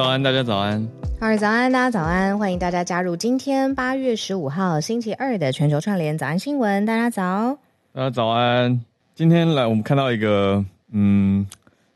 [0.00, 0.88] 早安，大家早安。
[1.20, 6.86] 好日早安，大家早安，欢迎大家加入今天八月十五号星期二的全球串联早安新闻。
[6.86, 7.58] 大家早，
[7.92, 8.80] 大家早安。
[9.14, 11.46] 今天来，我们看到一个嗯，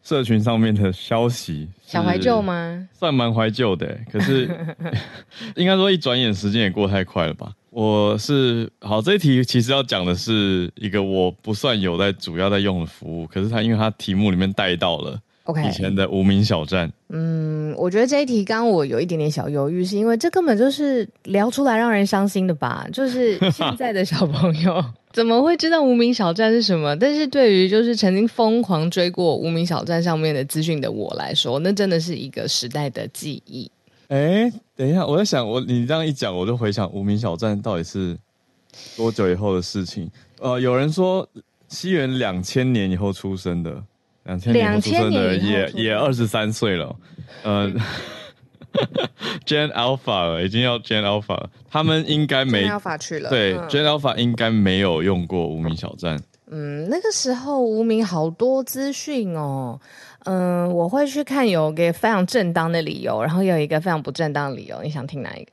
[0.02, 2.86] 社群上面的消息，小怀旧吗？
[2.92, 4.54] 算蛮怀旧的，可是
[5.56, 7.50] 应该说一转眼时间也过太快了吧？
[7.70, 15.18] 我是好，这一题其实要讲的是一个我不算有在主要在用的服务，可是它因为它题目里面带到了。
[15.44, 16.90] OK，以前的无名小站。
[17.10, 22.86] 嗯，我觉得这一题刚刚我有一点点小犹豫，是因为这根本就是聊出来让人伤心的吧？
[22.90, 26.96] 就是现在的小朋友怎么会知道无名小站是什么？
[26.96, 33.70] 但是对于就是曾经疯狂追过无名小站上面的资讯的我来说，那真的是一个时代的记忆。
[34.08, 38.16] 哎，等一下，我在想，我你这样一讲，我就回想无名小站到底是
[38.96, 40.10] 多久以后的事情？
[40.40, 41.28] 呃，有人说
[41.68, 43.84] 西元两千年以后出生的。
[44.24, 46.94] 两千年出生的也也二十三岁了，
[47.42, 47.70] 呃，
[49.46, 56.18] Gen Alpha 已经要 Gen Alpha 了，他们应该没 Gen Alpha 去了，对、嗯、Gen Alpha 应该没有用过无名小站。
[56.50, 59.80] 嗯，那个时候无名好多资讯哦，
[60.24, 65.50] 嗯，我会去看有个非常正当的理由，然后有一个非常不正当的理由，你想听哪一个？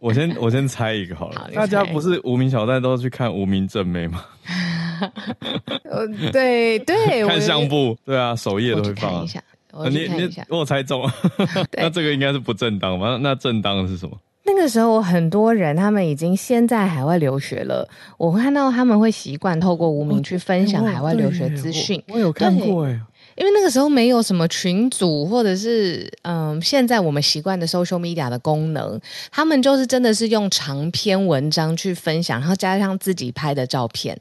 [0.00, 4.22] 我先我先猜一个好了，好大家不是无名小站都去看无名正妹吗？
[5.94, 9.14] 呃，对对，看相簿，对啊，首页都会放。
[9.14, 9.42] 看一下，
[9.72, 11.12] 我你你我猜中了，
[11.78, 13.18] 那这个应该是不正当吧？
[13.20, 14.16] 那正当的是什么？
[14.46, 17.88] 那个时候很多人他们已经先在海外留学了，
[18.18, 22.02] 我看到他们会习惯透过无名去分享海外留学资讯。
[22.08, 23.00] 我有看过哎。
[23.36, 29.00] 因为那个时候没有什么群组，或者是嗯，现在我们习惯的 social media 的功能，
[29.30, 34.16] 他们就是真的是用长篇文章去分享，然后加上自己拍的照片。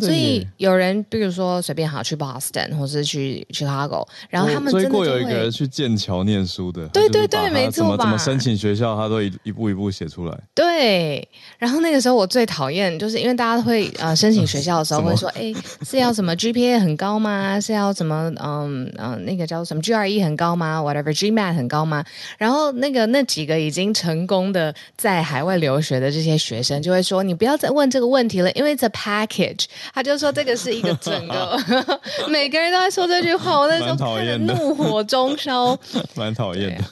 [0.00, 8.04] 所以有人比如说随便好去 Boston 或是去 Chicago，然后他们追过有一个人去剑桥念书的，对对对，没错吧？
[8.04, 10.38] 怎么申请学校，他都一一步一步写出来。
[10.54, 11.26] 对，
[11.58, 17.58] 然后那个时候我最讨厌就是因为大家会呃申请学校的时候 会说，哎，是要什么 GPA 很高吗？
[17.60, 18.57] 是要什么嗯？
[18.66, 22.04] 嗯嗯，那个叫什么 GRE 很高吗？Whatever GMAT 很高吗？
[22.38, 31.58] 然后那个那几个已经成功的在海外留学的这些学生就会说：“你不要再问这个问题了，因为 it's a package。”他就说这个是一个整个，
[32.28, 33.58] 每个人都在说这句话。
[33.58, 35.78] 我那时候看得怒火中烧，
[36.16, 36.84] 蛮讨厌的。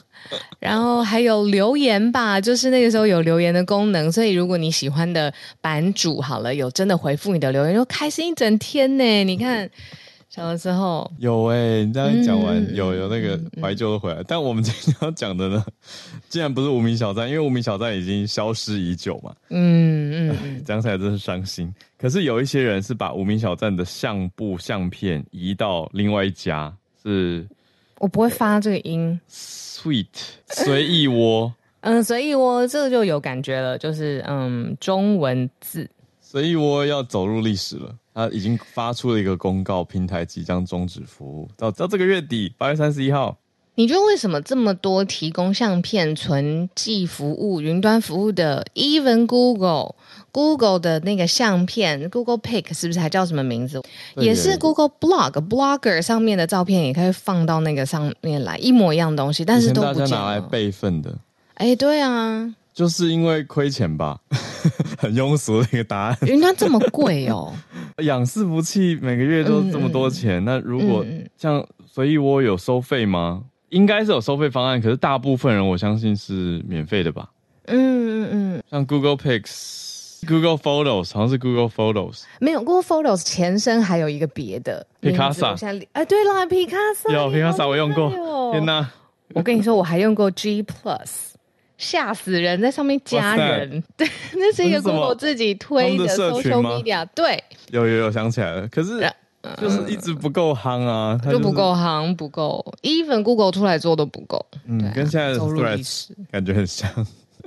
[0.59, 9.23] 然后还有留言吧，就是那个时候有留言的功能，所以如果你喜欢的版主好了，有真的回复你的留言，就开心一整天呢。
[9.23, 9.69] 你看。
[10.37, 15.65] 小的时候有哎、欸，你这样讲完、嗯、有有那个怀旧的回来，嗯、但我们今天要讲的呢，
[16.29, 19.35] 竟然不是无名小站，因为无名小站已经消失已久嘛。
[19.49, 21.73] 嗯嗯， 讲起来真是伤心。
[21.97, 26.71] 可是有一些人是把无名小站的相簿相片移到另外一家，
[27.01, 27.43] 是，
[27.97, 29.19] 我不会发这个音。
[29.27, 30.05] Sweet
[30.49, 35.89] 随意窝， 嗯，随意窝这个就有感觉了，就是嗯，中文字。
[36.21, 37.95] 随意窝要走入历史了。
[38.17, 43.37] 他已经发出了一个公告，平台即将终止服务，到到这个月底，八月三十一号。
[43.75, 49.93] 你觉得为什么这么多提供相片存寄服务、云端服务的，even Google
[50.31, 53.79] Google 的那个相片，Google Pic 是不是还叫什么名字？
[54.15, 59.71] 也是 Google Blog Blogger 上面的照片也可以放到那个上面来，一模一样东西，但是。
[59.71, 61.15] 大家拿来备份的。
[61.53, 62.55] 哎，对啊。
[62.77, 64.19] 就是因为亏钱吧，
[64.99, 66.17] 很庸俗的一个答案。
[66.27, 67.51] 云端这么贵哦，
[68.03, 70.39] 养伺服器每个月都这么多钱。
[70.43, 71.03] 嗯、那如果
[71.35, 73.41] 像随意窝有收费吗？
[73.69, 77.27] 应该是有收费方案，可是大部分人我相信是免费的吧。
[77.65, 85.83] 嗯嗯嗯，像 Google Pics、Google Photos 好像是 Google Photos，没有 Google Photos 前身还有一个别的 Picasa。
[85.93, 88.11] 哎，对了，Picasa 有 Picasa 我用过。
[88.51, 88.87] 天哪，
[89.33, 91.33] 我跟你说，我还用过 G Plus。
[91.77, 99.07] 吓死人，在上面加人， 对，那是一个 Google 自己推的 social media，对，有有有想起来了，可是
[99.61, 106.89] 就是一直不够夯啊，就不够夯，不够，even Google 出来做都不够，嗯，跟现在的 Threads 感觉很像，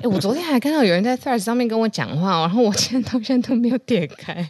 [0.02, 4.48] 哎，我昨天还看到有人在 Threads 上面跟我讲话，然后我现在到现在都没有点开，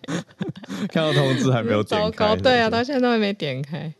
[0.92, 2.06] 看到通知还没有点开。
[2.06, 3.92] 糟糕，对啊，到现在都还没点开。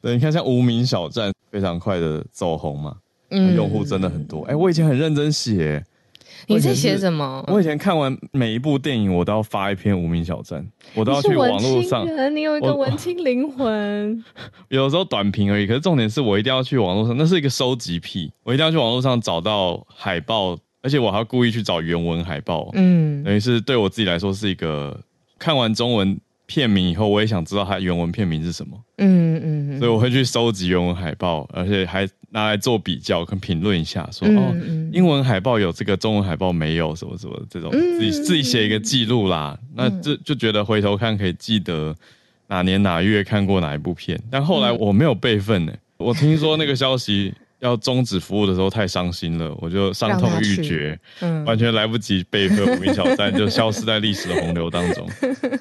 [0.00, 2.96] 对，你看像无名小站非常快的走红嘛，
[3.30, 4.42] 嗯，用户真的很多。
[4.42, 5.84] 哎，我以前很认真写。
[6.46, 7.44] 你在写什么？
[7.48, 12.06] 我以前看完每一部电影，我都要发一篇无名小站，我都要去网络上。
[12.34, 14.24] 你有一个文青灵魂。
[14.70, 22.70] 有时候短评而已，可是重点是我一定要去网络上，那是一个收集癖，我一定要去网络上找到海报，而且我还要故意去找原文海报。
[22.74, 24.98] 嗯，等于是对我自己来说是一个
[25.38, 28.76] 看完中文片名以后，我也想知道它原文片名是什么。
[28.96, 39.56] 嗯嗯，所以我会去收集原文海报，而且还拿来做比较跟评论一下，说、嗯、哦，英文海报有这个，中文海报没有，什么什么这种，自己自己写一个记录啦。
[39.76, 41.94] 那就就觉得回头看可以记得
[42.46, 45.72] 哪年哪月看过哪一部片，但后来我没有备份呢。
[45.98, 47.34] 我听说那个消息。
[47.60, 55.06] 要终止服务的时候太伤心了，我就伤痛欲绝，嗯，完全来不及备份无名小站，就消失在历史的洪流当中。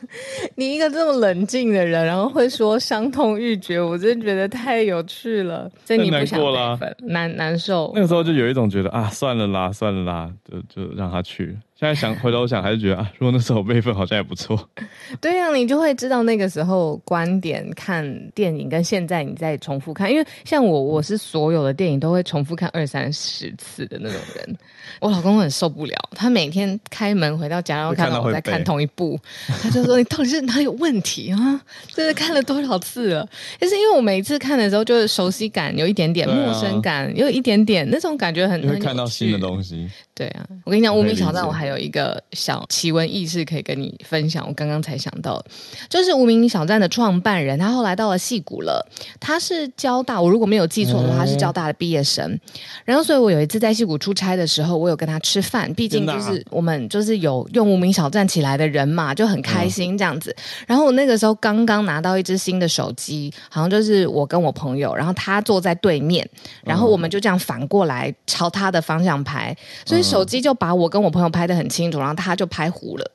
[0.55, 5.69] 你一个这么冷静的人，然后会说伤痛欲绝，我真的觉得太有趣了。
[5.85, 7.91] 真你不想备份，难难受。
[7.95, 11.57] 那个时候就有一种觉得啊，算了啦，算了啦，就就让他去。
[11.79, 14.67] 现在想回头想，还是觉得啊，如果那时候备份好像也不错。
[15.21, 24.57] 对呀、啊，你就会知道那个时候观点看电影跟现在你再重复看，因为像我，我是所有的电影都会重复看二三十次的那种人。
[24.99, 29.19] 我老公很受不了，他每天开门回到家，然后看到我在看同一部，
[29.61, 31.61] 他就说：“你到底是哪里有问题啊？
[31.93, 33.29] 这是看了多少次了？”
[33.61, 39.87] 就是因为我每一次看的时候，就是熟悉感有一点点，陌生感有一点点，那种感觉很，你会看到新的东西。
[40.15, 44.43] 对啊，我跟你讲，无名小站我还有一个小奇闻异事可以跟你分享。
[44.47, 45.39] 我刚刚才想到，
[45.87, 48.83] 就是无名小站的创办人，他后来到了戏谷了。
[49.19, 52.39] 他是交大，我如果没有记错的话，他是交大的毕业生。
[52.83, 55.71] 然后，所以我有一次在戏谷出差的时候，我有跟他吃饭。
[55.75, 60.35] 毕竟就是我们就是有用无名小站起来的人嘛，就很开心这样子。
[60.65, 66.27] 然后我那个时候刚刚拿到一只新的手机，好像就是我跟我朋友，然后他坐在对面，
[66.63, 69.55] 然后我们就这样反过来朝他的方向拍，
[69.85, 70.07] 所以。
[70.07, 73.11] 手机就把我跟我朋友拍得很清楚，然后他就拍糊了，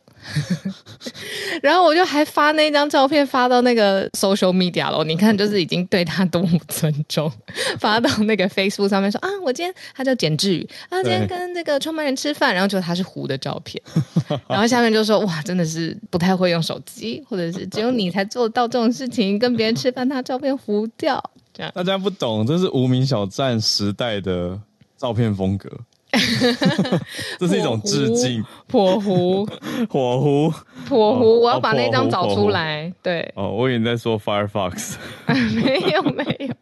[1.62, 5.02] 然后我就还发那张照片发到那个 social media 了。
[5.04, 7.30] 你看，就是已经对他多么尊重，
[7.78, 13.82] 发到那个 Facebook 上面说啊，我今天他叫简志宇啊，今天跟这个创办人吃饭，然后就他是糊的照片，
[14.48, 21.22] 然后下面就说哇，真的是不太会用手机，或者是只有你才做到这种事情，跟别人吃饭，他照片糊掉，
[21.52, 21.72] 这样。
[21.74, 24.58] 大家不懂，这是无名小站时代的
[24.96, 25.68] 照片风格。
[27.38, 29.46] 这是一种致敬， 火狐，
[29.88, 30.50] 火狐，
[30.88, 32.92] 火狐，我要把那张找出来。
[33.02, 34.96] 对，哦，我以为你在说 Firefox，
[35.56, 36.54] 没有没有，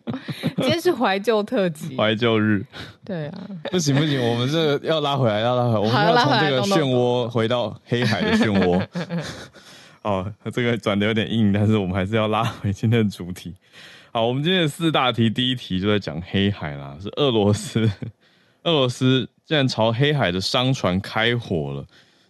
[0.58, 2.64] 今天是怀旧特辑，怀旧日。
[3.04, 3.40] 对啊，
[3.72, 8.80] 不行不行，我们这个要拉回来，要拉回来，我们要从这个漩涡回到黑海的漩涡。
[10.02, 13.52] 哦，这个转的有点硬，但是我们还是要拉回今天的主题。
[14.12, 17.90] 好，我们今天的四大题，第一题就在讲黑海啦，是俄罗斯，
[18.62, 19.28] 俄罗斯。
[19.50, 21.84] 现在朝黑海的商船开火了，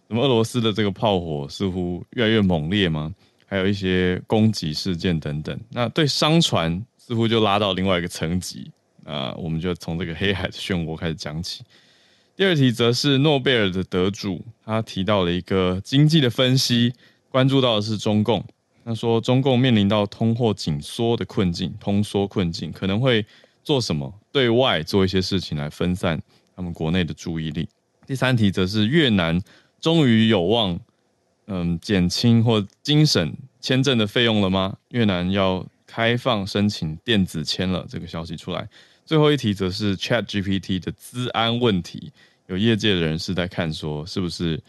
[0.07, 3.13] 那么俄罗斯的这个炮火似乎越来越猛烈吗？
[3.45, 8.71] 还有一些攻击事件等等，那对商船似乎就拉到另外一个层级
[9.05, 9.35] 啊。
[9.37, 11.63] 我们就从这个黑海的漩涡开始讲起。
[12.35, 16.91] 第二题则是诺贝尔的得主，他提到了一个经济的分析，
[17.29, 18.43] 关注到的是中共。
[18.83, 23.23] 他说中共面临到通货紧缩的困境，通缩困境可能会
[23.63, 24.11] 做什么？
[24.31, 26.19] 对外做一些事情来分散。
[26.55, 27.67] 他们国内的注意力。
[28.05, 29.41] 第三题则是越南
[29.79, 30.79] 终于有望，
[31.47, 34.77] 嗯，减轻或精省签证的费用了吗？
[34.89, 38.67] 越南要开放申请电子签了，这个消息出来。
[39.05, 42.11] 最后一题则是 ChatGPT 的资安问题，
[42.47, 44.61] 有业界的人士在看说，是不是？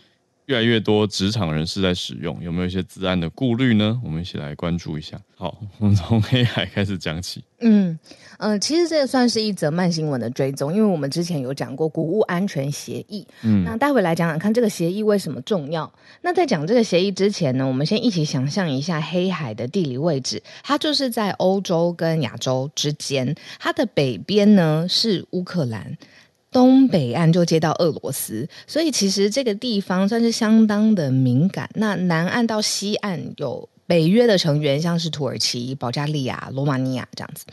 [0.46, 4.00] 越来越多职场人士在使用，有没有一些自安的顾虑呢？
[4.04, 5.20] 我们一起来关注一下。
[5.36, 7.42] 好， 我们从黑海开始讲起。
[7.60, 7.96] 嗯
[8.38, 13.24] 嗯、呃，其实这个算是一则慢新闻的追踪，因为我们之前有讲过谷物安全协议。
[13.42, 15.90] 嗯，那待会来讲讲看这个协议为什么重要。
[16.22, 25.96] 那在讲这个协议之前呢，我们先一起想象一下黑海的地理位置，它就是在欧洲跟亚洲之间，它的北边呢是乌克兰。
[26.52, 31.70] 东北岸就接到俄罗斯，所以其实这个地方算是相当的敏感。
[31.74, 37.46] 那南岸到西岸有北约的成员，像是土耳其、保加利亚、罗马尼亚这样子。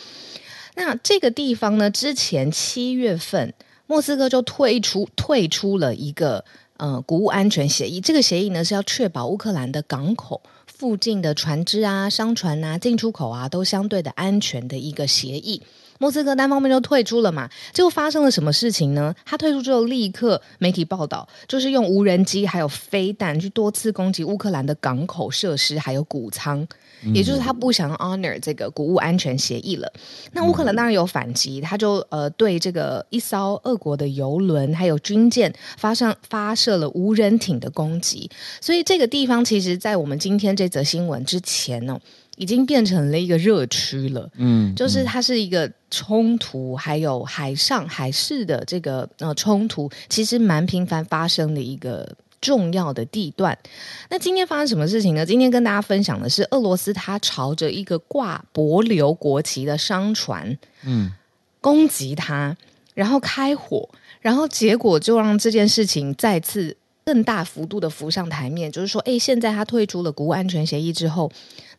[0.76, 3.54] 那这个地方呢，之前七月份
[3.88, 6.44] 莫斯科就退出退出了一个
[6.78, 8.00] 呃谷物安全协议。
[8.00, 15.62] 这个协议呢是要确保乌克兰的港口附近的船只啊、商船啊进出口啊都相对的安全的一个协议。
[16.00, 17.48] 莫斯科单方面就退出了嘛。
[17.72, 19.14] 结果发生了什么事情呢？
[19.24, 26.68] 他退出之后，立刻媒体报道，就是用无人机还有飞弹去多次攻击乌克兰的港口设施，还有谷仓。
[27.14, 29.90] 也就是他不想 honor 这个谷物安全协议了。
[30.34, 38.30] 那乌克兰当然有反击，他就呃对这个一艘俄国的油轮还有军舰发上发射了无人艇的攻击。
[38.60, 41.98] 所以这个地方其实，在我们今天这则新闻之前呢，
[42.40, 44.28] 已经变成了一个热区了。
[44.38, 52.16] 嗯，就是它是一个冲突，还有海上海事的这个呃冲突，其实蛮频繁发生的一个。
[52.42, 53.58] 重要的地段。
[54.10, 55.26] 那今天发生什么事情呢？
[55.26, 61.12] 今天跟大家分享的是，俄罗斯它朝着一个挂帛琉国旗的商船，嗯，
[61.60, 62.56] 攻击它，
[62.94, 63.90] 然后开火，
[64.22, 66.78] 然后结果就让这件事情再次
[67.10, 68.72] 更大幅度的浮上台面。
[68.72, 71.32] 就是说，哎，现在他退出了谷物安全协议之后。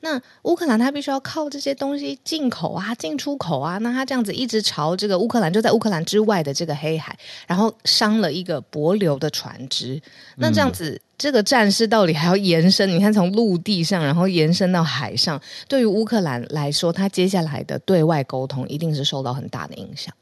[0.03, 3.77] 那乌克兰他必须要靠这些东西进口啊，进出口啊。
[3.79, 7.15] 那他这样子一直朝这个乌克兰，就在乌克兰之外的这个黑海，
[7.47, 10.01] 然后伤了一个帛流的船只。
[10.37, 12.89] 那这样子，嗯、这个战事到底还要延伸？
[12.89, 20.15] 你看，从陆地上，然后延伸到海上，对于乌克兰来说，他接下来的对外沟通一定是受到很大的影响。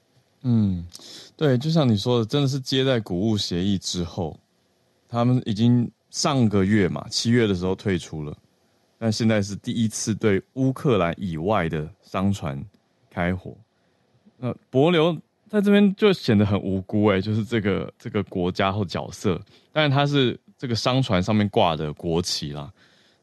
[0.43, 0.85] 嗯，
[1.37, 4.37] 对，就像你说的，真的是接在谷物协议之后，
[5.09, 8.37] 他们已经上个月嘛，七月的时候退出了。
[8.99, 12.61] 但现在是第一次对乌克兰以外的商船
[13.09, 13.57] 开火，
[14.37, 15.17] 那帛琉
[15.49, 19.41] 在这边就显得很无辜哎，就是这个这个国家或角色，
[19.73, 22.73] 但是它是这个商船上面挂的国旗啦。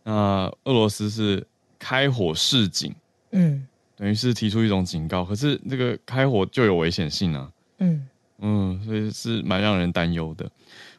[0.04, 1.46] 那俄罗斯是
[1.78, 2.96] 开火示警，
[3.32, 8.08] 嗯，等于是提出一种警告，可是这个开火就有危险性啊，嗯
[8.40, 10.50] 嗯，所以是蛮让人担忧的。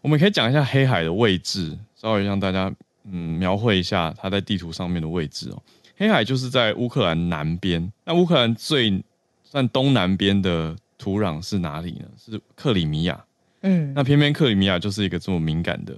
[0.07, 2.73] 我们可以讲一下黑海的位置，稍微让大家。
[3.11, 5.61] 嗯，描绘一下它在地图上面的位置哦。
[5.97, 7.93] 黑海就是在乌克兰南边。
[8.05, 9.03] 那乌克兰最
[9.43, 12.07] 算东南边的土壤是哪里呢？
[12.17, 13.25] 是克里米亚。
[13.63, 15.97] 嗯，那偏偏克里米亚就是一个这么敏感的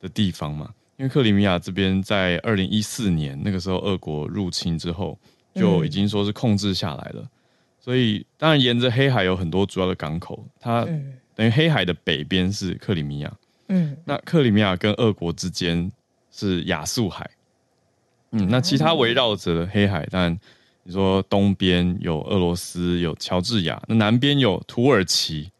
[0.00, 0.72] 的地方嘛。
[0.96, 5.18] 因为克里米亚这边在二零一四年那个时候，俄国入侵之后
[5.56, 7.20] 就已经说是控制下来了。
[7.22, 7.28] 嗯，
[7.80, 10.84] 所以当然沿着黑海有很多主要的港口，它
[11.34, 13.32] 等于黑海的北边是克里米亚。
[13.68, 15.90] 嗯，那克里米亚跟俄国之间。
[16.36, 17.30] 是亚速海，
[18.32, 20.36] 嗯，那其他围绕着的黑海，当然
[20.82, 25.52] 你说东边有俄罗斯，有乔治亚，那南边有土耳其，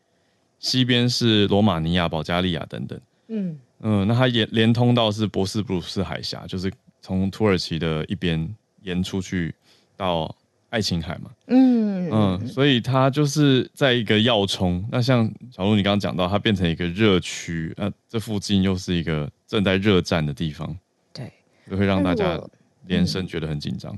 [0.58, 8.52] 西边是罗马尼亚、保加利亚等等，嗯嗯，那它也连通到是博斯布鲁斯海峡，就是从土耳其的一边
[8.82, 9.54] 延出去
[9.96, 10.34] 到
[10.74, 14.84] 爱琴海嘛，嗯嗯，所以它就是在一个要冲。
[14.90, 19.30] 那像小鹿你刚刚讲到，它变成一个热区，那这附近又是一个。
[19.46, 20.76] 正在热战的地方，
[21.12, 21.30] 对，
[21.70, 22.40] 就会让大家
[22.86, 23.96] 连声觉得很紧张。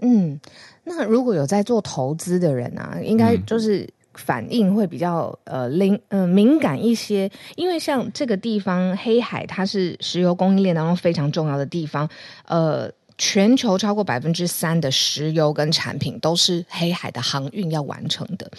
[0.00, 0.38] 嗯，
[0.82, 12.06] 那如果有在做投资的人啊，应该就是反应会比较呃灵呃敏感一些，因为像这个地方黑海，它是石油供应链当中非常重要的地方，
[12.44, 12.92] 呃。
[13.16, 18.50] 全球超过百分之三的石油跟产品都是黑海的航运要完成的。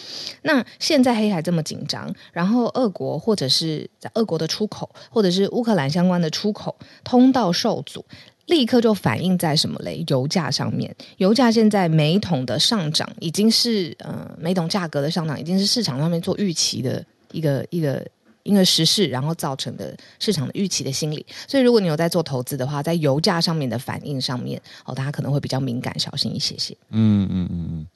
[0.42, 8.04] 那现在黑海这么紧张，然后俄国或者是在俄国的出口，或者是乌克兰相关的出口通道受阻，
[8.46, 10.02] 立刻就反映在什么嘞？
[10.08, 10.94] 油价上面。
[11.18, 18.06] 油价现在每桶的上涨，已经是呃每桶价格的上涨，已经是市场上面做预期的一个一个。
[18.46, 26.76] 因为时事，然后造成的市场的预期的心理，所以如果你有在做投资的话，在油价上面的反应上面，哦，大家可能会比较敏感、小心一些些。
[26.90, 27.86] 嗯嗯嗯嗯，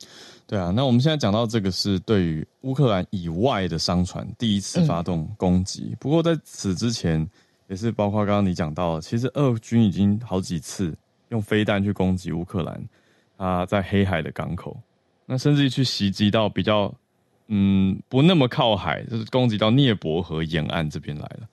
[0.46, 0.72] 对啊。
[0.74, 7.26] 那我们现在讲到这个是对于乌克兰以外的商船第一次发动攻击，嗯、不过在此之前，
[7.68, 10.92] 也是包括刚刚你讲到，其实俄军已经好几次
[11.28, 12.88] 用飞弹去攻击乌克兰，
[13.36, 14.76] 啊，在黑海的港口，
[15.26, 16.92] 那甚至于去袭击到比较。
[17.52, 21.48] 嗯，不那么靠海，就是攻击到涅伯河沿岸这边来了。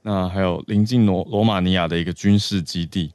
[0.00, 3.12] 那还有临近罗罗马尼亚的一个军事基地，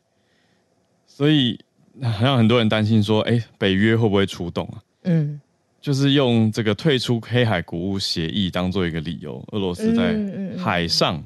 [1.07, 1.59] 所以
[1.99, 4.77] 让很多人担心说，哎、欸，北约会不会出动啊？
[5.05, 5.41] 嗯，
[5.81, 10.15] 就是用这个退出黑海谷物协议当做一个理由，俄罗斯在
[10.55, 11.23] 海上，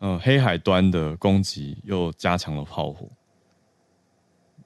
[0.00, 3.08] 嗯，黑海端的攻击又加强了炮火。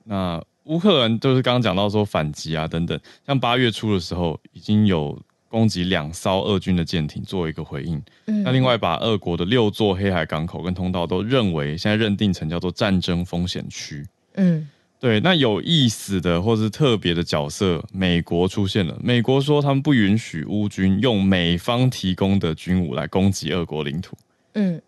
[0.02, 5.16] 那乌克兰就是刚刚讲到说反击啊等等，像八月初的时候已经有。
[5.48, 14.68] 攻击两艘俄军的舰艇做一个回应，嗯，那另外把俄国的六座黑海港口跟通道都认为现在认定成叫做战争风险区，嗯，
[15.00, 15.18] 对。
[15.20, 18.98] 那有意思的或是特别的角色，美国出现了。
[19.02, 24.16] 美国说他们不允许乌军用美方提供的军武来攻击俄国领土，
[24.52, 24.80] 嗯，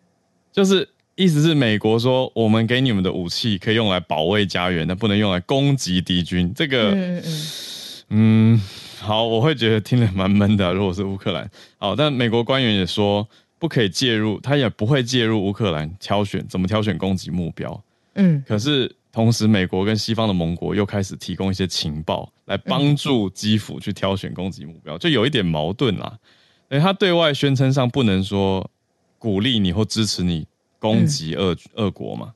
[0.52, 6.52] 就是意思是美国说我们给你们的武器可以用来保卫家园，但不能用来攻击敌军。
[6.54, 7.22] 这个，嗯。
[8.12, 8.60] 嗯
[9.00, 10.72] 好，我会觉得听得蛮闷的。
[10.74, 13.26] 如果是乌克兰， 好，但美国官员也说
[13.58, 17.82] 不可以介入，他也不会介入乌克兰挑选怎么挑选攻击目标。
[18.14, 26.18] 嗯，可是同时，美国跟西方的盟国又开始提供一些情报来帮助基辅去挑选攻击目标，就有一点矛盾啦。
[26.68, 28.68] 诶，他对外宣称上不能说
[29.18, 30.46] 鼓励你或支持你
[30.78, 32.32] 攻击俄俄国嘛，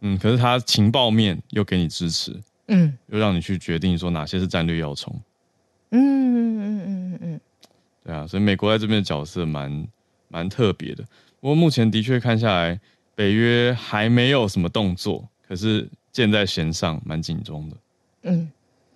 [0.00, 2.38] 嗯，可是他情报面又给你支持，
[2.68, 5.14] 嗯，又让你去决定说哪些是战略要冲。
[5.90, 7.40] 嗯嗯嗯嗯嗯，
[8.04, 9.86] 对啊，所以美国在这边的角色蛮
[10.28, 11.04] 蛮特别的。
[11.40, 12.80] 不过目前的确看下来，
[13.14, 17.76] 北约还没有什么动作，可是箭在弦上，蛮紧张的。
[18.22, 18.50] 嗯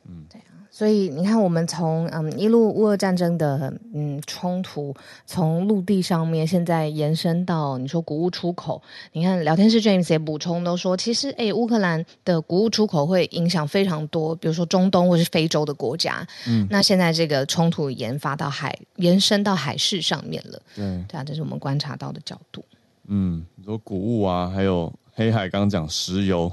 [0.09, 0.41] 嗯，对。
[0.81, 4.95] 所以你看，我们从嗯一路乌俄战争的嗯冲突，
[5.27, 8.81] 从陆地上面现在延伸到你说谷物出口，
[9.13, 16.27] 你看聊天室 James 也补充都说，其实诶乌克兰的谷物出口会影响非常多，比如说中东或是非洲的国家。
[16.49, 20.63] 嗯，那现在这个冲突研发到海延伸到海事上面了。
[20.75, 22.65] 对，对啊，这是我们观察到的角度。
[23.09, 26.51] 嗯，你说谷物啊，还有黑海，刚刚讲石油，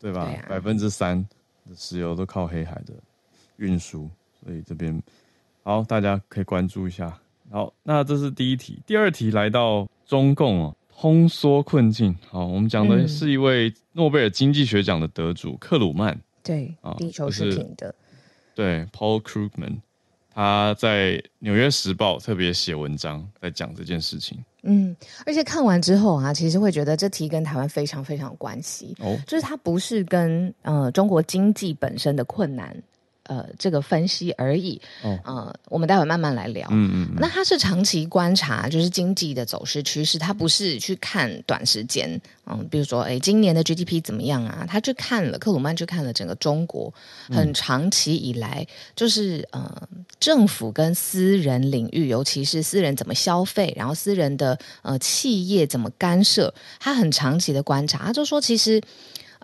[0.00, 0.28] 对吧？
[0.48, 1.24] 百分之三
[1.64, 2.92] 的石油都靠黑海的。
[3.56, 4.08] 运输，
[4.44, 5.02] 所以这边
[5.62, 7.18] 好，大家可以关注一下。
[7.50, 12.16] 好，那这是第一题，第二题来到中共哦，通缩困境。
[12.28, 16.18] 好，我们讲的是一位诺贝尔经济学奖的得主克鲁曼。
[16.42, 17.94] 对，地球是平的。
[18.54, 19.78] 对，Paul Krugman，
[20.32, 24.38] 他在《纽约时报》特别写文章在讲这件事情。
[24.62, 28.94] 嗯，而且看完之后啊，其实会觉得这题跟台湾非常非常有关系。
[28.98, 32.76] 哦，就是它不是跟呃中国经济本身的困难。
[33.26, 34.80] 呃，这个分析而已。
[35.02, 36.66] 哦，呃，我们待会慢慢来聊。
[36.70, 37.16] 嗯嗯。
[37.18, 42.20] 那他是长期观察，就是经济的走势趋势，他不是去看短时间。
[42.46, 44.64] 嗯，比如说，哎，今年的 GDP 怎么样啊？
[44.68, 46.92] 他去看了，克鲁曼去看了整个中国，
[47.28, 48.64] 很长期以来，
[48.94, 49.88] 就是呃，
[50.20, 58.80] 政府跟私人领域，尤其是私人怎么消费，然后私人的呃企业怎么干涉，他很长期的观察，他就说，其实。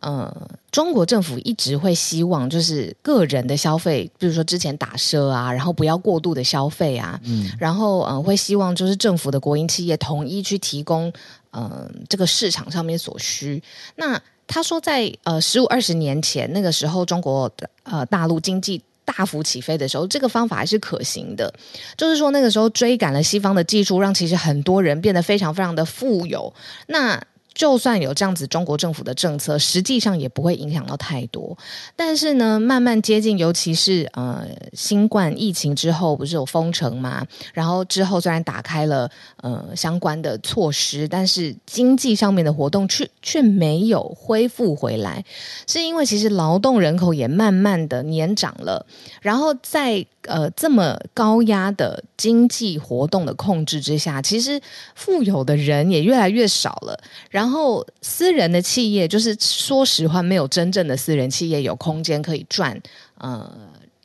[0.02, 11.12] 呃，中国政府一直会希望，就是个人的消费，比如说之前打奢啊，然后不要过度的消费啊，嗯，然后呃，会希望就是政府的国营企业统一去提供，
[11.52, 13.62] 呃，这个市场上面所需。
[13.95, 17.50] 那他说在，在呃十五二十年前那个时候，中国
[17.84, 21.52] 呃大陆经济大幅起飞的时候，这个方法还是可行的，
[21.97, 26.52] 就是说那个时候追赶了西方的技术，让其实很多人变得非常非常的富有。
[26.88, 27.23] 那
[27.54, 31.56] 就算有这样子中国政府的政策，实际上也不会影响到太多。
[31.95, 37.26] 但是呢，慢慢接近，尤其是呃新冠疫情之后，不是有封城吗？
[37.52, 39.10] 然后之后虽然打开了
[39.43, 45.25] 呃相关的措施，但是经济上面的活动却却没有恢复回来，
[45.67, 48.86] 是因为其实劳动人口也慢慢的年长了，
[49.21, 50.06] 然后在。
[50.28, 54.61] 呃，这么高压的经济活动的控制之下，其实
[54.95, 56.97] 富有的人也越来越少了。
[57.30, 62.80] 然后，私人的企业，就是说实话，没有真正的私人企业有空间可以赚
[63.19, 63.50] 呃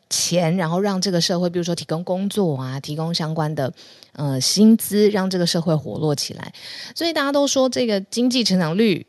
[0.10, 3.72] 钱，然后让这个社会，比如说提供工作啊，提供相关的
[4.14, 6.54] 呃薪资，让这个社会活络起来。
[6.96, 9.06] 所以大家都说，这个经济成长率。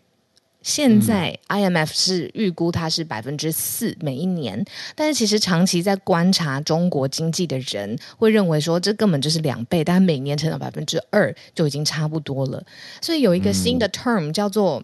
[0.61, 4.63] 现在 IMF 是预估它是百分之四每一年，
[4.95, 12.63] 但是其实长期在观察中国经济的人会认为说，这根本就是两倍，但每年成长百分之二就已经差不多了。
[13.01, 14.83] 所以有一个新的 term 叫做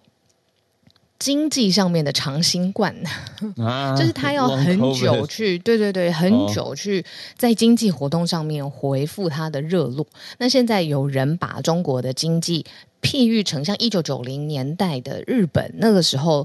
[1.18, 2.94] 经济上面的长新冠，
[3.58, 7.04] 啊、就是他要很久去，对对对，很久去
[7.36, 10.06] 在经济活动上面回复它的热络。
[10.38, 12.64] 那现在有人把中国的经济。
[13.04, 16.44] 譬喻成像一九九零年代的日本，那个时候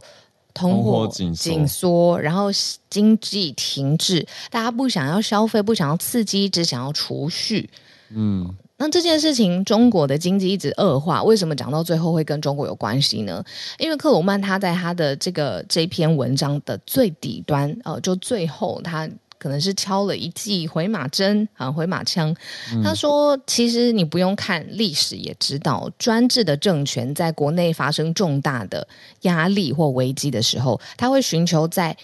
[0.54, 2.50] 通货紧缩，然后
[2.90, 7.70] 经济停滞，大家不想要消费，不想要刺激，只想要储蓄。
[8.10, 13.42] 嗯，那这件事情，中国的经济一直恶化，为什么讲到最后会跟中国有关系呢？
[13.78, 19.10] 因为克鲁曼他在他的这个这篇文章的最底端，呃，就最后他。
[19.40, 22.36] 可能是敲了一记回马针啊，回马枪。
[22.84, 28.86] 他说：“其实你不用看历史也知道，专制的政权在国内发生重大的
[29.22, 31.96] 压力或危机的时候，他会寻求在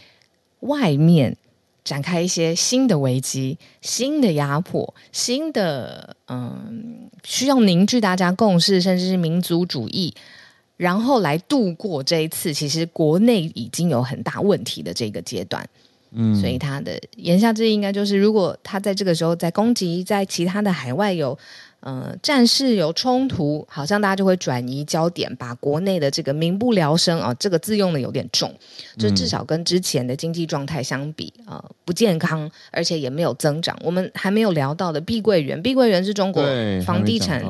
[0.61, 1.35] 外面
[1.83, 10.15] 展开一些新的危机、新的压迫、新的嗯，需要凝聚大家共识，甚至是民族主义，
[10.77, 15.67] 然后来度过这一次其实国内已经有很大问题的这个阶段。”
[16.15, 21.37] 嗯，所以他的言下之意应该就是，如果他在这个时候在攻击，在其他的海外有
[21.81, 28.51] 呃，战事有冲突，好像大家就会转移焦点，把国内的这个民不聊生啊，这个字用的有点重，
[28.97, 33.77] 就至少跟之前的经济状态相比啊、呃，不健康，而且也没有增长。
[33.83, 36.43] 我们还没有聊到的碧桂园，碧桂园是中国
[36.83, 37.43] 房地产，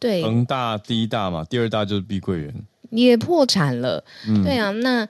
[0.00, 2.54] 对，恒大第一大嘛，第二大就是碧桂园，
[2.90, 4.02] 也破产了。
[4.26, 5.06] 嗯、对啊，那。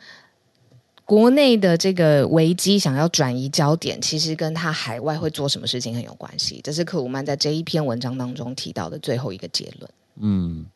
[1.07, 6.61] 国内的这个危机想要转移焦点，其实跟他海外会做什么事情很有关系。
[6.65, 9.91] 这是克鲁曼在这一篇文章当中提到的最后一个结论。
[10.19, 10.67] 嗯，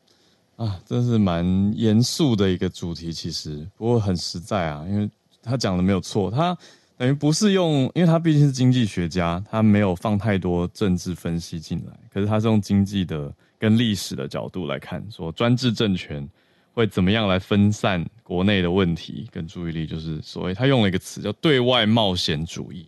[0.54, 5.10] 啊，真是蛮严肃的一个主题，其实不过很实在啊，因为
[5.42, 6.56] 他讲的没有错，他
[6.96, 16.28] 等于不是用，因为他毕竟是经济学家，他没有放太多政治分析进来，可是他是用经济的跟历史的角度来看，说专制政权。
[16.72, 19.84] 会怎么样来分散国内的问题跟注意力？
[19.84, 22.86] 就是所谓他用了一个词叫“对外冒险主义”。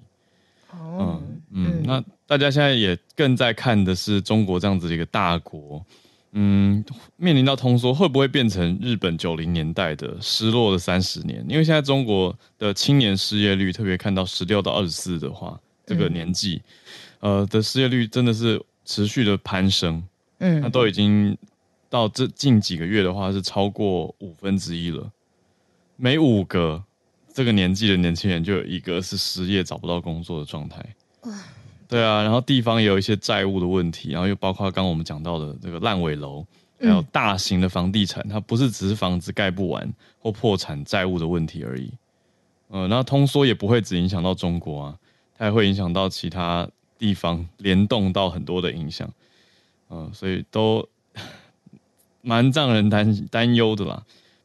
[0.71, 5.85] 哦，嗯嗯，那大家现在也更在看的是中国这样子的一个大国，
[6.31, 6.85] 嗯，
[7.17, 11.45] 面临到通缩，会不会变成日本九零年代的失落的三十年？
[11.49, 16.63] 因为现在中国的青年失业率，特别看到十六到二十四的话，这个年纪，
[17.19, 20.01] 呃的失业率真的是持续的攀升。
[20.39, 21.37] 嗯，那都已经。
[21.93, 25.13] 到这近几个月的话，是超过五分之一了。
[25.97, 26.83] 每五个
[27.33, 30.85] 这个年纪的年轻人，就有一个是失业找不到工作的状态。
[31.89, 36.45] 对啊，然后地方也有一些债务的问题，然后又包括刚刚我们讲到的这个烂尾楼，
[36.81, 41.93] 还有大型的房地产，它不是只是房子盖不完或破产债务的问题而已。
[42.71, 44.99] 嗯，那通缩也不会只影响到中国啊，
[45.37, 49.09] 它也会影响到其他地方，联动到很多的影响。
[49.91, 50.89] 嗯，所以都。
[52.25, 54.01] 蛮让人担担忧的啦，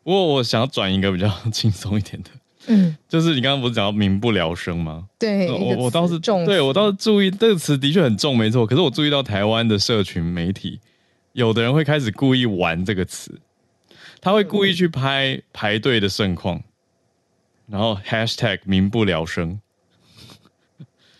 [0.08, 2.30] 不过我想要转一个比较轻松一点的，
[2.68, 5.06] 嗯，就是你刚刚不是讲到民不聊生吗？
[5.20, 8.66] 对，我我倒是重，对我倒是注意这个词的确很重，没错。
[8.66, 10.80] 可是我注意到台湾的社群媒体，
[11.34, 13.38] 有的人会开始故意玩这个词，
[14.22, 16.64] 他会故意去拍排队的盛况，
[17.68, 19.60] 然后 hashtag 民不聊生。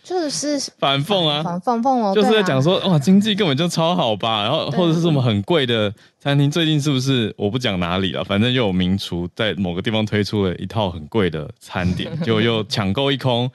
[0.08, 13.50] 就是反讽啊，反讽讽哦，就是在讲说、啊、哇，经济根本就超好吧，然后或者是什么很贵的餐厅，最近是不是我不讲哪里了，反正又有名厨在某个地方推出了一套很贵的餐点， 就又抢购一空，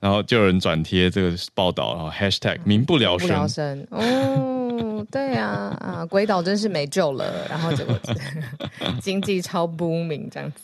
[0.00, 3.86] 然后就有人转贴这个报道，然后 hashtag 民不聊生，不聊生。
[3.90, 7.94] 哦，对啊啊，鬼岛真是没救了，然后结果
[9.02, 10.62] 经济超 booming 这样子。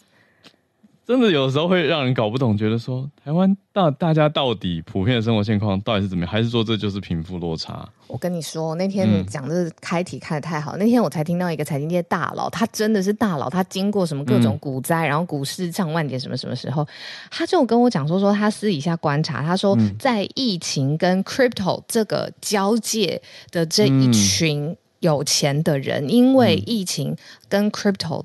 [1.06, 7.86] 真的有时候会让人搞不懂，觉得说台湾大大家到底普遍的生活现况到底是怎么样，还是说这就是贫富落差？
[8.06, 16.86] 我跟你说，那天你讲的开题开的太好，嗯、那天我才听到一个财经界大佬，他真的是大佬，他经过什么各种股灾，嗯、然后股市上万点什么什么时候，
[17.30, 27.14] 他就跟我讲说说他私底下观察，他说在疫情跟 crypto 这个交界的这一群有钱的人，嗯、因为疫情
[27.48, 28.24] 跟 crypto。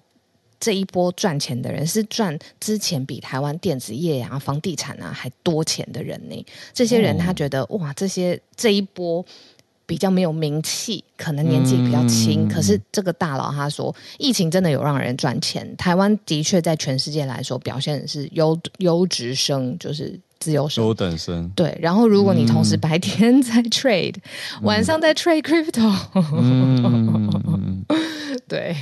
[0.60, 6.45] 这一波赚钱的人是赚之前比台湾电子业啊、房地产啊还多钱的人呢。
[6.74, 9.26] 这些人他觉得、哦、哇，这些这一波
[9.86, 12.45] 比较没有名气，可能年纪比较轻。
[12.45, 15.76] 嗯、可是这个大佬他说，疫情真的有让人赚钱。
[15.78, 21.50] 台湾的确在全世界来说表现是优优质生，就是自由生、优等生。
[21.56, 25.91] 对，然后如果你同时白天在 trade，、嗯、晚上在 trade crypto，、
[26.34, 27.84] 嗯、
[28.48, 28.76] 对。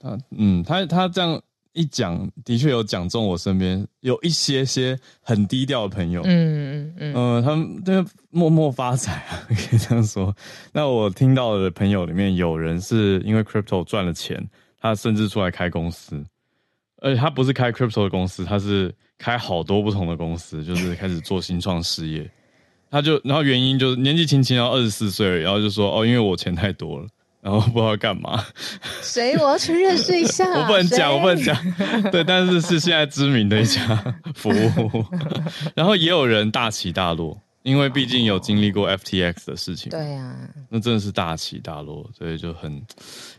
[0.00, 1.40] 他嗯，他他这样
[1.72, 10.34] 一讲，的确有讲中我身边有一些些很低调的朋友，嗯嗯嗯，呃，他们这个默默发财啊， 可以这样说。
[10.72, 14.44] 那我听到的朋友里面，有人是因为 crypto 赚了钱，
[14.80, 16.20] 他甚至出来开公司，
[17.02, 22.28] 而且他不是开 crypto 的公司，他是开好多不同的公司，就是开始做新创事业。
[22.90, 27.06] 他就然后原因就是年纪轻轻，然后二十四岁，然后就说哦，因为我钱太多了。
[27.40, 28.44] 然后不知道干嘛，
[29.00, 29.34] 谁？
[29.38, 30.44] 我要去认识一下。
[30.52, 31.56] 我不能讲，我不能讲。
[32.10, 33.80] 对，但是是现在知名的一家
[34.34, 35.04] 服务。
[35.74, 39.88] 然后也有人大起大落，因为毕竟有经历过 FTX 的事情。
[39.90, 42.82] 对呀、啊，那真的是大起大落，所以就很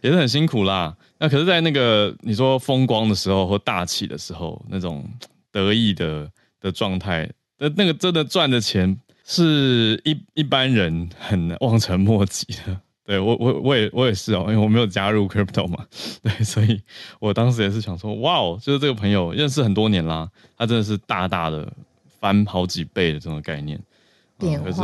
[0.01, 0.95] 也是很辛苦啦。
[1.19, 5.07] 那可是，在那个你说风光的时候或大起的时候，那种
[5.51, 6.27] 得意的
[6.59, 12.79] 的状态，那那个真的赚的钱是一一般人很望尘莫及的。
[13.11, 15.85] 对我我我也我也是哦，因为我没有加入 crypto 嘛，
[16.23, 16.81] 对，所以
[17.19, 21.69] 我当时也是想说，哇哦，就是这个朋友认识很多年啦，他真的是大大的
[22.21, 23.77] 翻好几倍的这种概念，
[24.37, 24.81] 变化，可是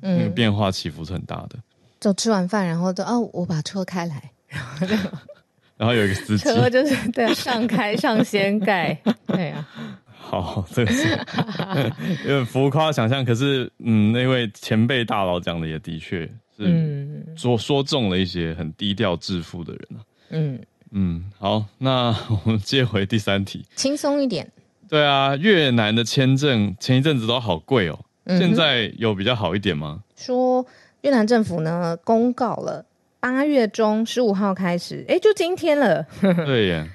[0.00, 1.56] 那个变化起伏是很大的。
[1.98, 4.94] 就吃完饭，然后就哦，我把车开来，然后就
[5.76, 9.68] 然后有一个司机，车就是对上开上掀盖，对啊。
[10.14, 11.18] 好，这个是
[12.22, 20.00] 有点浮夸想象，可是嗯，那位前辈大佬讲的也的确是说说中了一些很低调致富的人啊。
[20.30, 20.60] 嗯
[20.92, 24.50] 嗯，好，那我们接回第三题，轻松一点。
[24.88, 30.02] 对啊，越南的签证前一阵子都好贵哦，嗯、现在有比较好一点吗？
[30.16, 30.64] 说
[31.02, 32.86] 越南政府呢公告了，
[33.20, 36.06] 八月中十五号开始，哎，就今天了。
[36.46, 36.86] 对呀。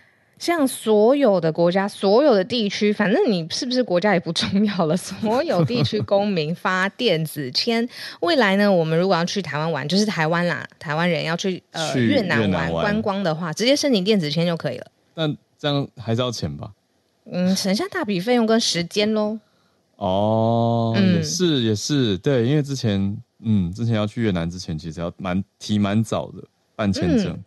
[0.41, 4.97] 像所有的国家、所有的地区，反正你是不是国家也不重要了。
[4.97, 7.87] 所有地区公民发电子签，
[8.21, 14.87] 未来呢，我们如果要去台湾玩，就是台湾啦，台湾人要去呃去越南玩观光的话，直接申请电子签就可以了。
[15.13, 16.71] 但这样还是要钱吧？
[17.31, 19.37] 嗯，省下大笔费用跟时间喽。
[19.97, 26.43] 哦，嗯、也是也是，对，因为之前嗯，之前要去越南之前，其实要蛮提蛮早的
[26.75, 27.27] 办签证。
[27.27, 27.43] 嗯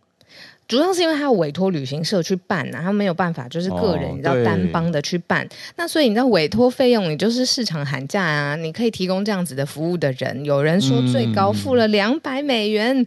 [0.67, 5.47] 主要是因为他要委托旅行社去办呐、啊，他没有办法就是个人，哦、你知道单帮的去办。
[5.75, 13.05] 那所以你知道委托费用，你就是市场喊价啊，你可以提供这样子的服务的人，有人说最高付了两百美元，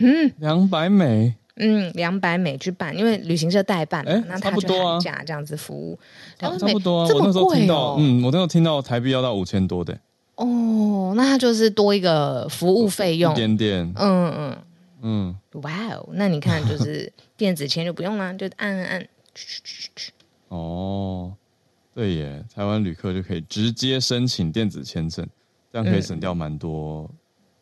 [0.00, 5.98] 嗯，两百美，嗯，两百美去办，因为旅行社代办，欸、那他就喊价这样子服务，
[6.38, 7.06] 差不多啊。
[7.08, 9.98] 这么贵哦，嗯，我那时候听到台币要到五千多的，
[10.36, 14.56] 哦，那他就是多一个服务费用，一点点，嗯嗯。
[15.02, 20.12] 嗯，哇哦，那你看，就是 电子签就不用啦，就按按按，去去去去
[20.48, 21.32] 哦，
[21.94, 25.26] 对耶，台湾旅客就可以直接申请电子签证，
[25.72, 27.08] 这样可以省掉蛮多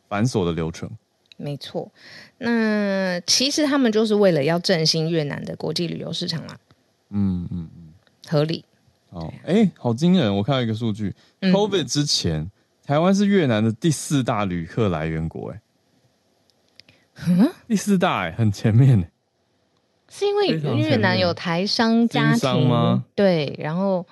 [0.08, 0.88] 繁琐的流程。
[0.88, 0.96] 嗯、
[1.36, 1.90] 没错，
[2.38, 6.58] 那其实他们就是为了要振兴越南的国际旅游市场啦。
[7.10, 7.92] 嗯嗯嗯，
[8.28, 8.64] 合理。
[9.10, 10.34] 哦，哎，好惊人！
[10.34, 12.50] 我看到一个数据、嗯、，COVID 之前，
[12.84, 15.60] 台湾是越南的第四大旅客来源国，哎。
[17.26, 19.10] 嗯， 第四大哎，很前面，
[20.08, 20.48] 是因为
[20.78, 23.04] 越南有台商家庭商吗？
[23.14, 24.06] 对，然后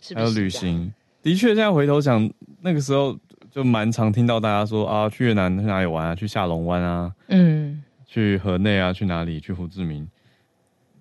[0.00, 0.92] 是是还有旅行，
[1.22, 3.18] 的确，现在回头想，那个时候
[3.50, 6.14] 就蛮常听到大家说啊，去越南去哪里玩啊？
[6.14, 9.40] 去下龙湾啊，嗯，去河内啊，去哪里？
[9.40, 10.06] 去胡志明，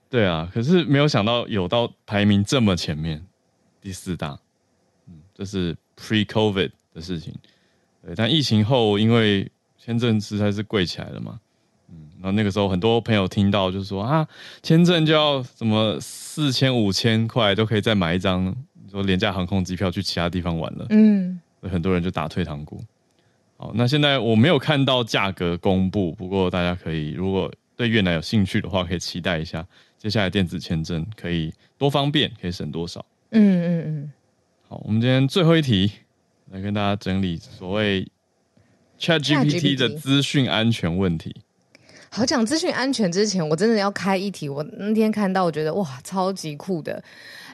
[0.09, 3.23] 对啊，可是没有想到有到排名这么前面，
[3.81, 4.39] 第四大，
[5.07, 7.33] 嗯，这是 pre-COVID 的事情，
[8.03, 11.39] 对，但疫情后因为签证实在是贵起来了嘛。
[12.21, 14.27] 然后那个时候，很多朋友听到就是说啊，
[14.61, 18.53] 签证就要什么四千五千块都可以再买一张
[18.91, 20.85] 说廉价航空机票去其他地方玩了。
[20.89, 22.83] 嗯，很多人就打退堂鼓。
[23.55, 29.65] 好，那现在我没有看到价格公布，不过大家可以如果对越南有兴趣的话，可以期待一下
[29.97, 33.05] 接下来电子签证可以多方便，可以省多少。
[33.31, 34.11] 嗯嗯嗯。
[34.67, 35.91] 好，我们今天最后一题
[36.51, 38.05] 来跟大家整理所谓
[38.99, 41.33] ChatGPT 的资讯安全问题。
[42.11, 44.49] 好，讲资讯安全之前，我真的要开一题。
[44.49, 47.01] 我那天看到，我觉得哇，超级酷的，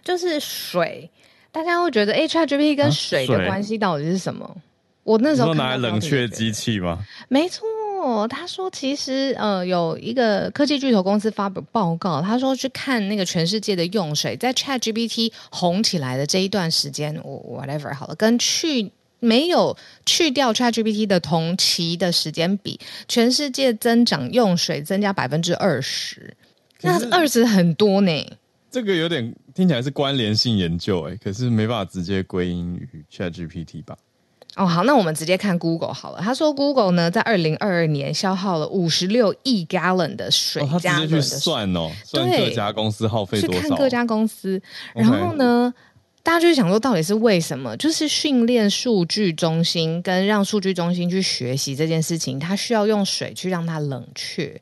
[0.04, 1.10] 就是水。
[1.52, 4.46] 大家会觉得，哎，ChatGPT 跟水的关系到底是什么？
[4.46, 4.56] 啊、
[5.04, 7.00] 我那时候拿来冷却机器吗？
[7.28, 18.91] 没错，他说其实呃，有一个科技巨头公司发表报告，他说去看那个全世界的用水，在 ChatGPT 红起来的这一段时间，我 whatever 好了，跟去。
[19.19, 19.75] 没有
[20.06, 26.36] 去掉 ChatGPT 的同期的时间比，全世界增长用水增加百分之二十，
[26.82, 28.38] 那二十很多呢。
[28.69, 33.97] 这个有点听起来是关联性研究哎，可是没办法直接归因于 ChatGPT 吧？
[34.58, 36.21] 哦，好，那我们直接看 Google 好了。
[36.21, 43.62] 他说 Google 呢，在二零二二年消耗了五十六亿 gallon 的水，哦，他直接去算哦，算各家公司耗费多少？
[43.62, 44.62] 去看各家公司，
[44.93, 45.94] 然后呢？Okay.
[46.25, 47.77] 大家就想说，到底是为什么？
[47.77, 54.59] 就是训练数据中心跟让数据中心去学习这件事情，它需要用水去让它冷却。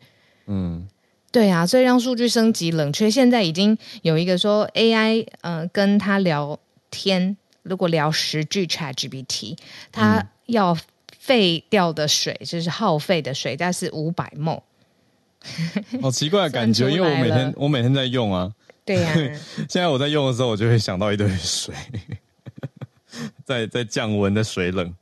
[0.48, 0.86] 嗯，
[1.32, 3.10] 对啊，所以让数据升级冷却。
[3.10, 6.60] 现在已经有一个说 AI，呃，跟他聊
[6.92, 9.58] 天，如果聊十句 ChatGPT，
[9.90, 10.78] 它要
[11.18, 14.62] 废掉的水，就是耗费的水，大概是五百 ml。
[16.02, 18.52] 好奇怪 的感觉，因为我每天我每天在用啊。
[18.86, 19.16] 对呀、啊，
[19.70, 21.74] 现在我在用的时候，我就会想到一堆水，
[23.46, 24.94] 在在降温的水冷。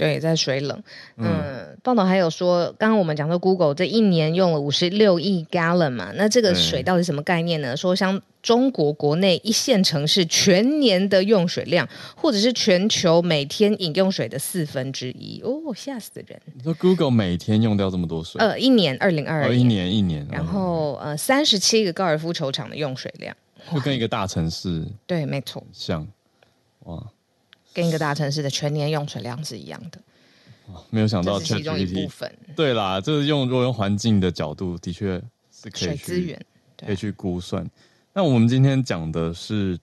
[0.00, 0.82] 对，在水冷。
[1.18, 7.76] 嗯，嗯报道还有说，刚刚我们讲说，Google 这一年用了五十六亿 gallon 嘛，那这个水到底什么概念呢？
[7.76, 11.86] 说像中国国内一线城市全年的用水量，
[12.16, 16.40] 或者是全球每天饮用水的四分之一哦，吓死的人！
[16.54, 18.40] 你说 Google 每天用掉这么多水？
[18.40, 23.36] 呃，一年二零二二，一年一年，然后呃，三十七个高尔夫球场的用水量，
[23.70, 26.08] 就跟一个大城市对，没错，像
[26.84, 27.04] 哇。
[27.72, 30.00] 跟一个大城市的全年用水量是一样的，
[30.90, 32.32] 没有想到其中一部分。
[32.56, 35.20] 对啦，就是用如果用环境的角度，的确
[35.52, 37.68] 是可以去资源可以去估算。
[38.12, 39.78] 那我们今天讲的是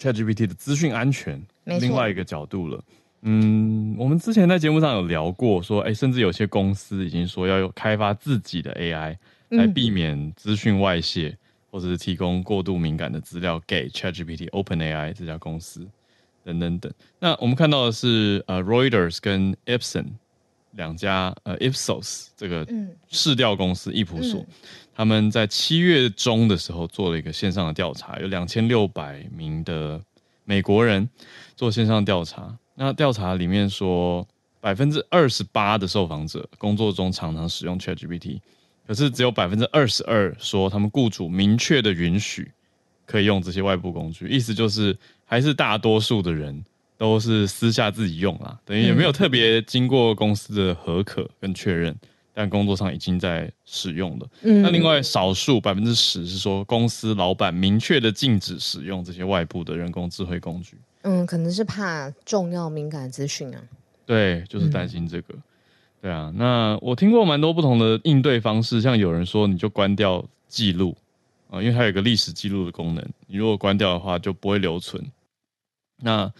[0.00, 2.82] ChatGPT 的资讯安全，另外一个角度了。
[3.22, 9.16] 嗯，我们之前在节目上有聊过，说，哎，甚至有些公司已经说要有开发自己的 AI，
[9.48, 11.38] 来避免资讯外泄，嗯、
[11.70, 15.84] 或者是提供过度敏感的资料给 ChatGPT、OpenAI 这家公司
[16.44, 16.92] 等等等。
[17.18, 20.06] 那我们看到的是，呃，Reuters 跟 Ipsen
[20.72, 22.66] 两家，呃，Ipsos 这个
[23.08, 24.46] 市调公司，易普所，嗯、
[24.94, 30.00] 他们在七月中的时候做了一个线上的调查，有两千六百名的
[30.44, 31.08] 美国人
[31.56, 32.56] 做线上调查。
[32.74, 34.26] 那调查里面说，
[34.60, 38.40] 百分之二十八的受访者工作中常常使用 ChatGPT，
[38.86, 42.52] 可是只有百分之二十二说他们雇主明确的允许
[43.04, 44.96] 可以用这些外部工具，意思就是
[45.30, 46.64] 还是大多数的人
[46.96, 51.94] 都是私下自己用啦，等于也没有特别经过公司的核可跟确认，
[52.32, 54.26] 但工作上已经在使用了。
[54.40, 60.78] 那另外少数百分之十是说公司老板明确的禁止使用这些外部的人工智慧工具。
[61.02, 63.62] 嗯，可能是怕重要敏感资讯啊。
[64.06, 65.34] 对，就是担心这个。
[65.34, 65.42] 嗯、
[66.00, 70.96] 对啊，那我听过蛮多不同的应对方式，像有人说你就关掉记录
[71.50, 75.04] 啊，因为它有个历史记录的功能，你如果关掉的话就不会留存。
[76.00, 76.32] 那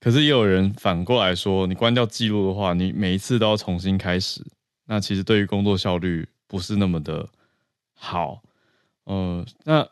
[0.00, 4.44] 可是也有人反过来说，你关掉记录的话，你每一次都要重新开始，
[4.86, 7.28] 那其实对于工作效率不是那么的
[7.94, 8.42] 好。
[9.06, 9.88] 嗯、呃，那。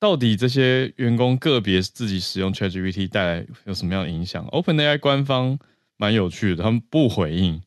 [0.00, 5.58] 到底这些员工个别自己使用 ChatGPT 带来有什么样的影响？OpenAI 官方
[5.98, 7.60] 蛮有趣的，他们不回应，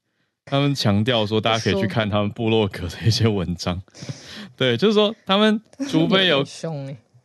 [0.43, 3.79] 他们强调说大家可以去看他们部落格的一些文章。
[4.57, 6.43] 对，就是说他们 除非有，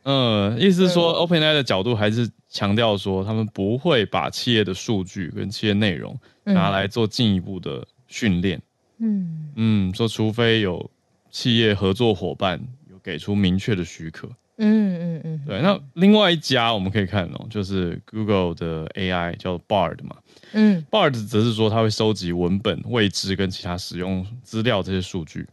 [0.02, 8.60] 嗯，意思是说 OpenAI 的角度还是强调说他们不会把企业的数据跟企业内容拿来做进一步的训练。
[8.98, 10.90] 嗯嗯，说除非有
[11.30, 14.28] 企业合作伙伴有给出明确的许可。
[14.60, 15.60] 嗯嗯嗯，对。
[15.62, 20.16] 那另外一家我们可以看哦，就是 Google 的 AI 叫 Bard 嘛。
[20.52, 25.46] 嗯，Bard 则是说它会收集文本、位置跟其他使用资料这些数据。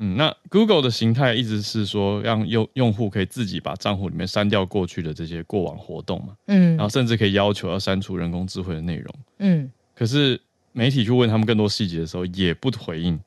[0.00, 6.34] 嗯，那 Google 的形态一直是说让用用户可以自己把账户里面删掉过去的这些过往活动嘛。
[6.46, 9.14] 嗯，然后甚至可以要求要删除人工智慧的内容。
[9.38, 10.40] 嗯，可是
[10.72, 13.18] 媒体去问他们更多细节的时候，也不回应。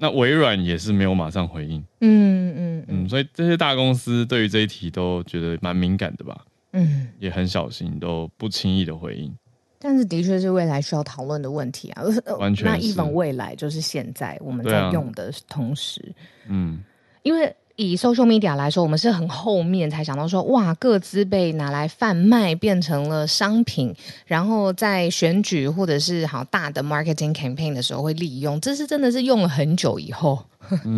[0.00, 9.34] 那微软也是没有马上回应，嗯嗯嗯，所以这些大公司对于这一题都觉得蛮敏感的吧，嗯，也很小心，都不轻易的回应。
[9.78, 12.02] 但是的确是未来需要讨论的问题啊，
[12.38, 12.66] 完全。
[12.66, 16.00] 那 even 未来就是现在我们在用的同时，
[16.44, 16.80] 啊、嗯，
[17.22, 17.54] 因为。
[17.80, 23.94] 以 social media 来说，我们是很后面才想到说，哇，各自被拿来贩卖，变成了商品，
[24.26, 30.44] 然后在选举或者是好大的 marketing campaign 的时候会利用，这是真的是用了很久以后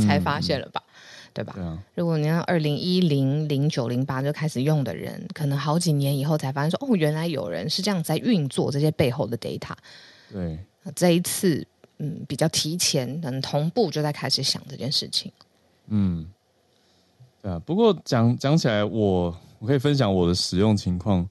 [0.01, 0.90] 才发现了吧，嗯、
[1.41, 1.53] 对吧？
[1.57, 9.73] 对啊、如果你要二零一零、零九、零八就开始用的人，可能好几年以后才发现说，哦，原来有人是这样在运作这些背后的 data。
[10.31, 10.59] 对，
[10.95, 11.67] 这一次，
[11.99, 15.33] 嗯，比较提前，能同步就在开始想这件事情。
[15.89, 16.27] 嗯。
[17.43, 21.27] 对啊，不过讲讲起来我，我我可以分享我的使用情况。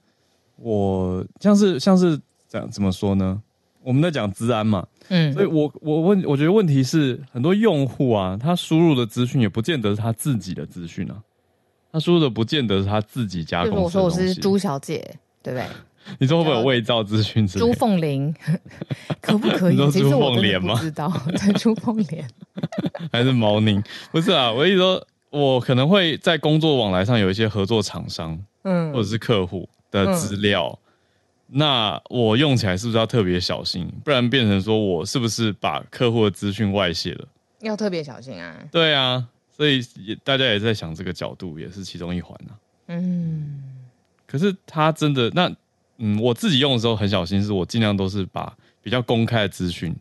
[0.56, 3.42] 我像是像是怎怎么说呢？
[3.90, 11.18] 我们在讲治安嘛，嗯，所以我我问，我觉得问题是很多用户啊，他输入的资讯也不见得是他自己的资讯啊，
[11.92, 13.82] 他输入的不见得是他自己家公司的。
[13.82, 15.00] 我说我是朱小姐，
[15.42, 15.66] 对不对？
[16.20, 17.48] 你说会不会有伪造资讯？
[17.48, 18.32] 朱凤玲
[19.20, 19.76] 可不可以？
[19.76, 20.76] 你说朱凤莲吗？
[20.76, 22.28] 不知道，对，朱凤莲
[23.12, 23.84] 还是毛宁？
[24.12, 25.04] 不是啊，我跟你说。
[25.32, 30.89] 我可能会在工作往来上有一些合作厂商，嗯，或者是客户的资料，嗯、
[31.52, 33.92] 那我用起来是不是要特别小心？
[34.04, 37.28] 不然变成说我是不是把客户的资讯外泄了？
[37.62, 38.56] 要特别小心啊！
[38.72, 42.54] 对啊，所以也大家也在想这个角度，也是其中一环啊。
[42.88, 43.64] 嗯，
[44.26, 45.52] 可是他真的那
[45.98, 49.94] 嗯，我自己用的时候很小心，是我尽量都是把比较公开的资讯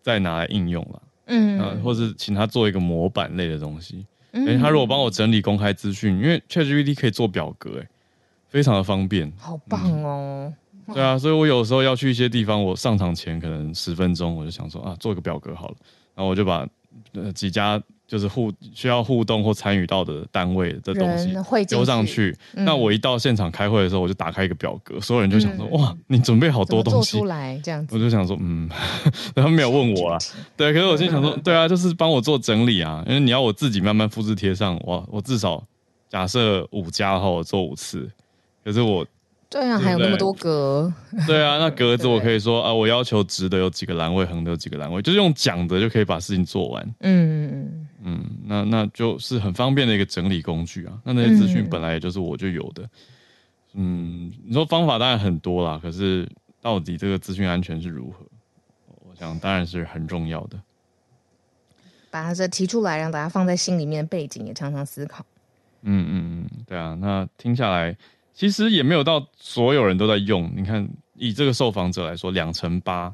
[0.00, 4.06] 再拿来应用了，嗯，啊，或是请他做一个模板类的东西。
[4.32, 7.88] 哎、欸，他如果帮我整理公开资讯，因为 ChatGPT 可以做表格，哎，
[8.48, 10.52] 非常的方便，好棒哦、
[10.88, 10.94] 嗯！
[10.94, 15.74] 对啊，所以我有时候要去一些地方，我上场前可能十分钟，我就想说啊，做一个表格好了，
[16.14, 16.66] 然后我就把
[17.12, 17.82] 呃几家。
[18.08, 21.34] 就是互需要互动或参与到的单位的东西
[21.66, 28.70] 丢上去，嗯、那我一到现场开会的时候，我就打开一个表格，所有人就想说：“嗯、哇，你准备好多东西。”出来这样子，我就想说：“嗯，
[29.34, 30.18] 他们没有问我啊。
[30.56, 35.60] ”对，可是我心想说：“对啊，就是帮我做整理啊，因为你要我自己慢慢复制贴上，哇，我至少
[36.08, 38.08] 假设五家的话，我做五次，
[38.66, 39.06] 可是我。”
[39.48, 40.92] 对啊，还有那么多格。
[41.24, 46.94] 对啊，那格子我可以说啊，我要求直的有几个栏位，横的有几个栏位，就是用讲的就可以把事情做完。
[46.98, 50.98] 嗯嗯嗯，那那就是很方便的一个整理工具啊。
[51.04, 52.82] 那那些资讯本来也就是我就有的。
[53.74, 56.28] 嗯，嗯，你说方法当然很多啦，可是
[56.60, 58.26] 到底这个资讯安全是如何？
[59.08, 60.60] 我想当然是很重要的。
[62.10, 65.24] 把它这提出来，让大家放在心里面，背景也常常思考。
[65.82, 66.98] 嗯嗯嗯，对啊。
[67.00, 67.96] 那听下来，
[68.36, 70.52] 其实也没有到所有人都在用。
[70.54, 73.12] 你看，以这个受访者来说，两成八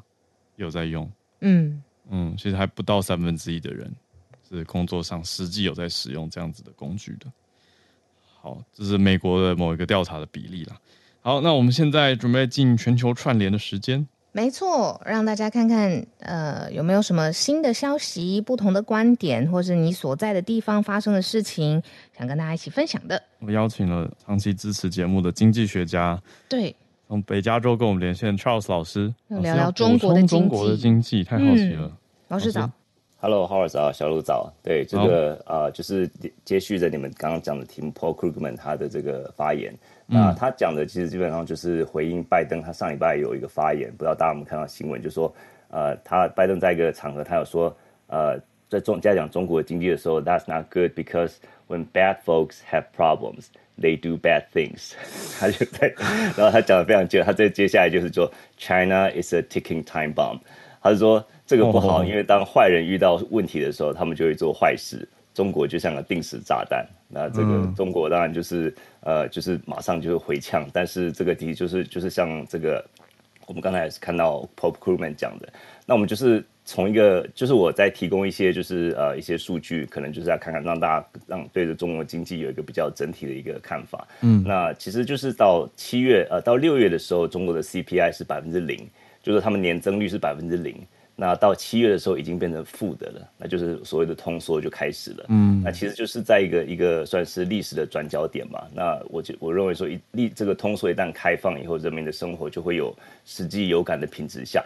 [0.57, 1.09] 有在用。
[1.39, 3.89] 嗯嗯，其实还不到三分之一的人
[4.49, 7.31] 是工作上实际有在使用这样子的工具的。
[8.41, 10.77] 好，这是美国的某一个调查的比例啦。
[11.21, 14.05] 好，那我们现在准备进全球串联的时间。
[14.35, 21.79] 没错，让大家看看，呃，有没有什么新的消息、不同的观点，或是你所在的地方发生的事情，
[22.17, 23.21] 想跟大家一起分享的。
[23.41, 26.19] 我邀请了长期支持节目的经济学家，
[26.49, 26.75] 对，
[27.07, 30.35] 从北加州跟我们连线 Charles 老师，聊聊中国的经济。
[30.39, 31.91] 中国的经济太好奇了，嗯、
[32.29, 32.67] 老师早。
[33.19, 34.51] Hello，Howard 早，小鹿早。
[34.61, 36.09] 对，这个啊、呃，就是
[36.43, 39.73] 接续着你们刚刚讲的题目，Paul Krugman 他的这个发言。
[40.05, 45.33] 那、嗯、他讲的其实基本上就是回应拜登，他上礼拜有一个发言，不知道大家有没有看到新闻，就是说，
[45.69, 47.75] 呃，他拜登在一个场合，他有说，
[48.07, 48.39] 呃，
[48.69, 51.33] 在中在讲中国经济的时候，That's not good because
[51.67, 53.47] when bad folks have problems,
[53.79, 54.93] they do bad things。
[55.39, 55.93] 他就在，
[56.37, 60.39] 然后他讲的非常接，他在接下来就是说，China is a ticking time bomb。
[60.81, 61.25] 他是说。
[61.45, 65.07] 这个不好，因为当坏人遇到问题的时候，他们就会做坏事。
[65.33, 68.73] 中国就像个定时炸弹，那这个中国当然就是
[69.05, 70.67] 呃，就是马上就会回呛。
[70.73, 72.83] 但是这个题就是就是像这个，
[73.47, 75.51] 我们刚才也是看到 Paul Krugman 讲的，
[75.85, 84.07] 那我们就是从一个就是我在提供一些就是呃一些数据，可能就是要看看让大家让对着中国经济有一个比较整体的一个看法。
[84.21, 88.87] 嗯，那其实就是到七月呃到六月的时候，中国的 CPI 是百分之零，
[89.21, 90.81] 就是他们年增率是百分之零。
[91.15, 95.25] 那到七月的时候已经变成负的了，那就是所谓的通缩就开始了。
[95.29, 98.63] 嗯，那其实就是在一个一个算是历史的转角点嘛。
[98.73, 102.91] 那我就我认为说一历这个通缩一旦开放以后，人民的生活就会有
[103.25, 104.65] 实际有感的品质下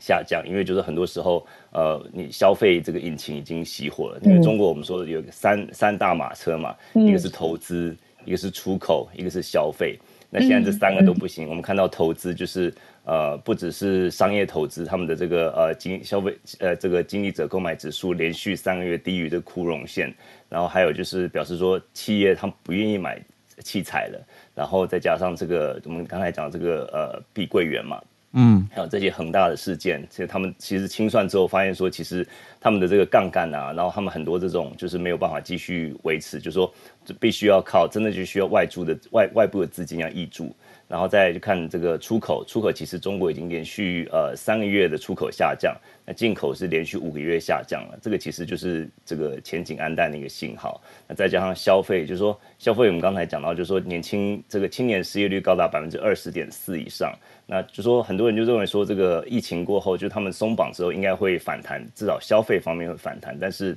[0.00, 4.18] 下降，因为就是很多时候呃你消费这个引擎已经熄火了。
[4.24, 9.96] 因为中国我们说有三三大马车嘛，一个是投资，一个是出口，一个是消费。
[10.28, 12.74] 那现在这三个都不行，我们看到投资就是。
[13.04, 20.12] 呃，不只是商业投资，他们的这个呃经消费呃这个经济者购买指数连续三个月低于这个枯荣线，
[20.48, 23.20] 然后还有就是表示说企业他们不愿意买
[23.58, 28.02] 器材了，然后再加上这个我们刚才讲这个呃碧桂园嘛，
[28.32, 32.26] 嗯，还有这些恒大的事件，其实他们其实清算之后发现说，其实
[32.58, 36.72] 他们的这个杠杆啊，然后他们很多这种就是没有办法继续维持，就是说
[37.20, 40.56] 必须要靠真的就需要外注的外外部的资金要挹注。
[40.94, 45.76] 然后再去看这个出口，出口其实中国已经连续呃三个月的出口下降，
[46.06, 50.80] 那进口是连续五个月下降了，这个其实就是这个前景黯淡的一个信号。
[51.08, 57.12] 那再加上消费，就是说消费，我们刚才讲到，就是说年轻这个青年失业率高达百分之二十点四以上，
[57.44, 63.76] 那就说很多人就认为说这个疫情过后，就他们松绑之后应该会反弹，至少消费方面会反弹，但是。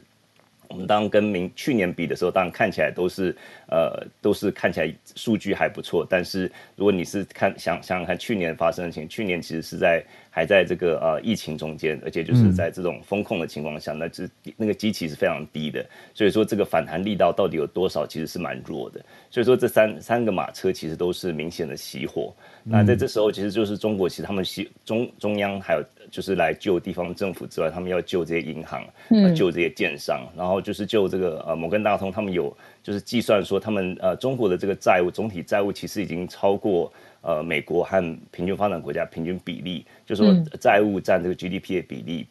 [0.70, 3.36] 我们当跟明去年比的时候，当然看起来都是，
[3.70, 6.06] 呃，都是看起来数据还不错。
[6.10, 15.86] 但是如果你是看想想想看去年发生的情形，去年其实是在还在这个呃疫情中间，而且就是在这种风控的情况下，那只那个基期是非常低的。
[16.14, 19.04] 所以说这个反弹力道到底有多少，其实是蛮弱的。
[19.32, 22.34] 所以说这三三个马车其实都是明显的熄火。
[22.64, 36.92] 那在这时候，其实就是中国，其实他们西中中央还有就是来救地方政府之外，他们要救这些银行，嗯，救这些建商，然后就是救这个呃摩根大通，他们有就是计算说，他们呃中国的这个债务总体债务其实已经超过
[37.22, 38.02] 呃美国和
[38.32, 42.28] 平均发展国家平均比例，就是说债务占这个 GDP 的比例，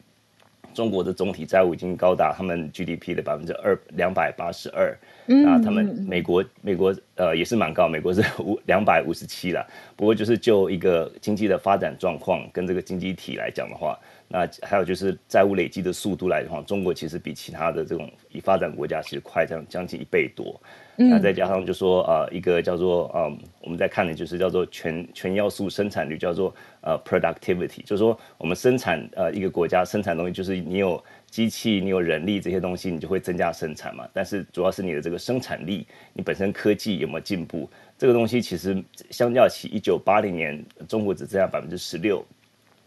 [0.73, 4.97] 中国的总体债务已经高达他们 GDP 的百分之二两百八十二。
[5.45, 9.65] 啊，他们美国美国呃也是蛮高，美国是 五两百五十七了。
[9.95, 13.99] 不过就是就一个经济的发展状况跟这个经济体来讲的话，
[14.29, 20.59] 那还有就是债务累积的速度来的话，中国其实比其他的这种已发展国家其实快将将近一倍多。
[20.95, 31.03] 那再加上就说呃一个叫做嗯我们在看的就是叫做全全要素生产率，叫做呃 productivity，就是说我们生产呃一个国家生产东西就是你有。
[31.29, 34.07] 机器，你有人力这些东西，你就会增加生产嘛。
[34.13, 37.69] 但是主要是你的这个生产力，你本身科技有没有进步？
[37.97, 42.25] 这个东西其实相较起一九八零年，中国只增加百分之十六。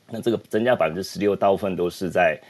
[0.08, 2.40] 那这个增加百分之十六，大部分都是在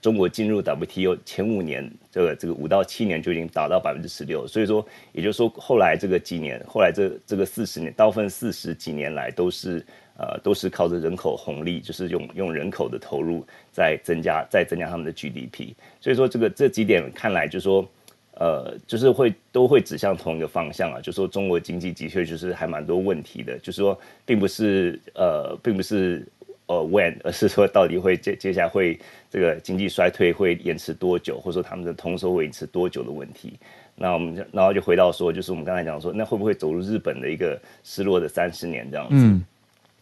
[0.00, 4.46] 中国进入 WTO 前五年，这个这个五到七年就已经达到百分之十六。
[4.46, 9.84] 所以说，也就是说，后来这个几年，后来这这个四十年，大部分四十几年来都是。
[10.18, 15.72] 呃，都是靠着人口红利，就是用用人口的投入在增加，在增加他们的 GDP。
[16.00, 17.88] 所以说，这个这几点看来，就是说，
[18.34, 23.96] 呃，就是会都会指向同一个方向啊，就说中国经济的确就是还蛮多问题的，就是说，
[24.26, 26.26] 并不是呃，并不是
[26.66, 28.98] 呃 when，而是说到底会接接下来会
[29.30, 33.52] 这个经济衰退会延迟多久，或者说他们的通缩会延迟多久的问题。
[33.94, 39.40] 那我们然后就回到说，就是我们刚才讲说，那会不会走入日本的一个失落的三十年这样子？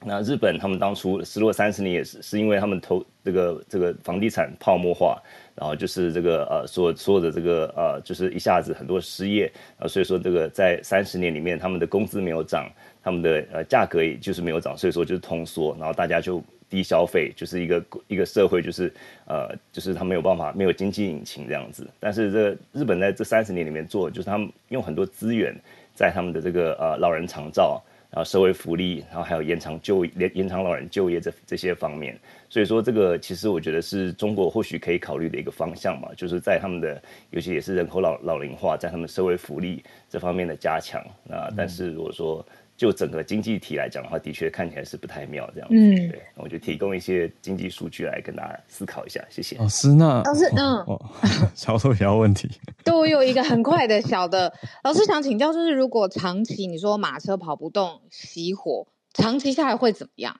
[0.04, 5.20] 那日本他们当初失落三十年也是是因为他们投这个这个房地产泡沫化，
[5.54, 12.70] 然后就是这个呃所所有的这个呃就是一下子很多失业啊，所以说这个在三十年里面他们的工资没有涨，
[13.02, 18.92] 他们的呃价格也就是没有涨，所以说就是通缩，然后大家就低消费，就是一个一个社会就是
[19.26, 21.84] 呃就是他没有办法没有经济引擎这样子。
[21.98, 25.52] 但是这日本在这三十年里面做，就是他们用很多资源
[25.94, 27.82] 在他们的这个呃老人长照。
[28.16, 41.04] 然后社会福利，然后还有延长就延延长老人就业这这些方面，所以说这个其实我觉得是中国或许可以考虑的一个方向嘛，就是在他们的尤其也是人口老老龄化，在他们社会福利这方面的加强。
[41.24, 42.42] 那但是如果说，
[42.76, 45.74] 就整个经济体来讲的话，的确看起来是不太妙这样子。
[45.74, 49.56] 嗯，对，我就提供一些经济数据来跟大家思考一下，谢谢。
[49.56, 51.10] 老师，那老师，嗯，哦，
[51.56, 52.50] 小偷条问题。
[52.84, 54.52] 对，我有一个很快的小的，
[54.84, 60.36] 老师想请教，就是如果长期你说马车跑不动，熄火，长期下来会怎么样？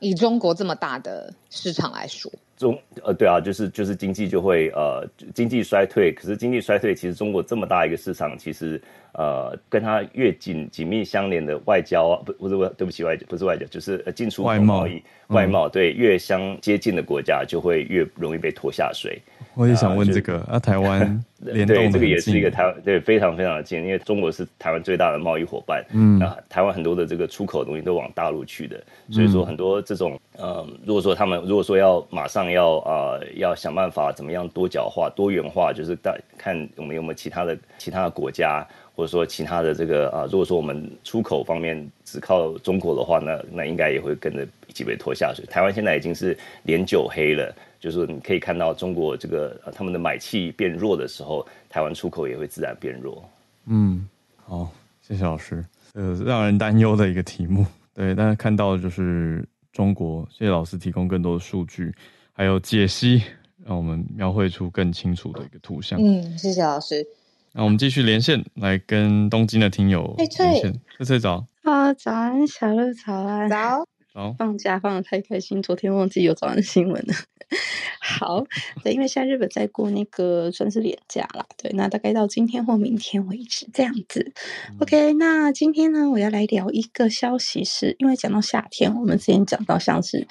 [0.00, 2.32] 以中国这么大的市场来说。
[2.56, 8.80] 中呃对啊，就是就是经济就会呃经济衰退，可是经济衰退其实中国这么大一个市场，其实
[9.12, 19.20] 呃跟它越紧紧密相连的外交啊，不不是对不起外不是外交，就是进出口贸易外贸，对越相接近的国家就会越容易被拖下水。
[19.54, 21.00] 我也想问这个啊，台湾
[21.40, 45.44] 联动对这个也是一个台湾对非常非常的近，因为中国是台湾最大的贸易伙伴，嗯，那台湾很多的这个出口的东西都往大陆去的，所以说很多这种呃，如果说他们如果说要马上要啊、呃、要想办法怎么样多角化多元化，就是大看我们有没有其他的其他的国家，或者说其他的这个啊、如果说我们出口方面只靠中国的话，那那应该也会跟着一起被拖下水。
[45.46, 47.54] 台湾现在已经是连九黑了。
[47.78, 53.22] 就是你可以看到中国这个他们的买气变弱的时候，台湾出口也会自然变弱。
[53.66, 54.08] 嗯，
[54.44, 54.72] 好，
[55.02, 55.64] 谢谢老师。
[55.92, 57.64] 呃，让人担忧的一个题目。
[57.94, 59.46] 对，但是看到就是
[59.76, 61.94] 中国，谢谢老师提供更多的数据，
[62.32, 63.22] 还有解析，
[63.62, 66.00] 让我们描绘出更清楚的一个图像。
[66.02, 67.06] 嗯，谢谢老师。
[67.52, 70.80] 那我们继续连线，来跟东京的听友连线。
[70.96, 71.46] 翠翠早。
[71.60, 73.50] 啊，早安，小鹿早安。
[73.50, 73.86] 早。
[74.16, 77.12] 好，放假放的太开心，昨天忘记有早安新闻了。
[78.00, 78.46] 好，
[78.82, 84.32] 对，因为现在日本在过那个算是连假啦，对，那大概到今天或明天为止这样子。
[84.70, 90.26] 嗯、OK，那今天呢，我要来聊一个消息是，是因为讲到夏天，我们之前讲到像是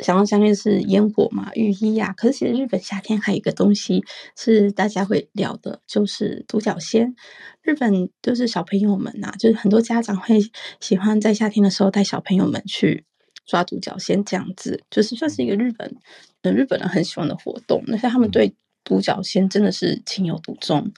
[0.00, 4.04] 想到相信是烟火嘛、浴衣呀、啊，可是其实日本夏天还有一个东西
[4.36, 7.16] 是大家会聊的，就是独角仙。
[7.62, 10.38] 日本就是小朋友们呐、啊，就是很多家长会
[10.78, 13.06] 喜欢在夏天的时候带小朋友们去。
[13.50, 15.96] 抓独角仙这样子，就是算是一个日本，
[16.42, 17.82] 呃，日本人很喜欢的活动。
[17.88, 20.92] 那像他们对独角仙真的是情有独钟。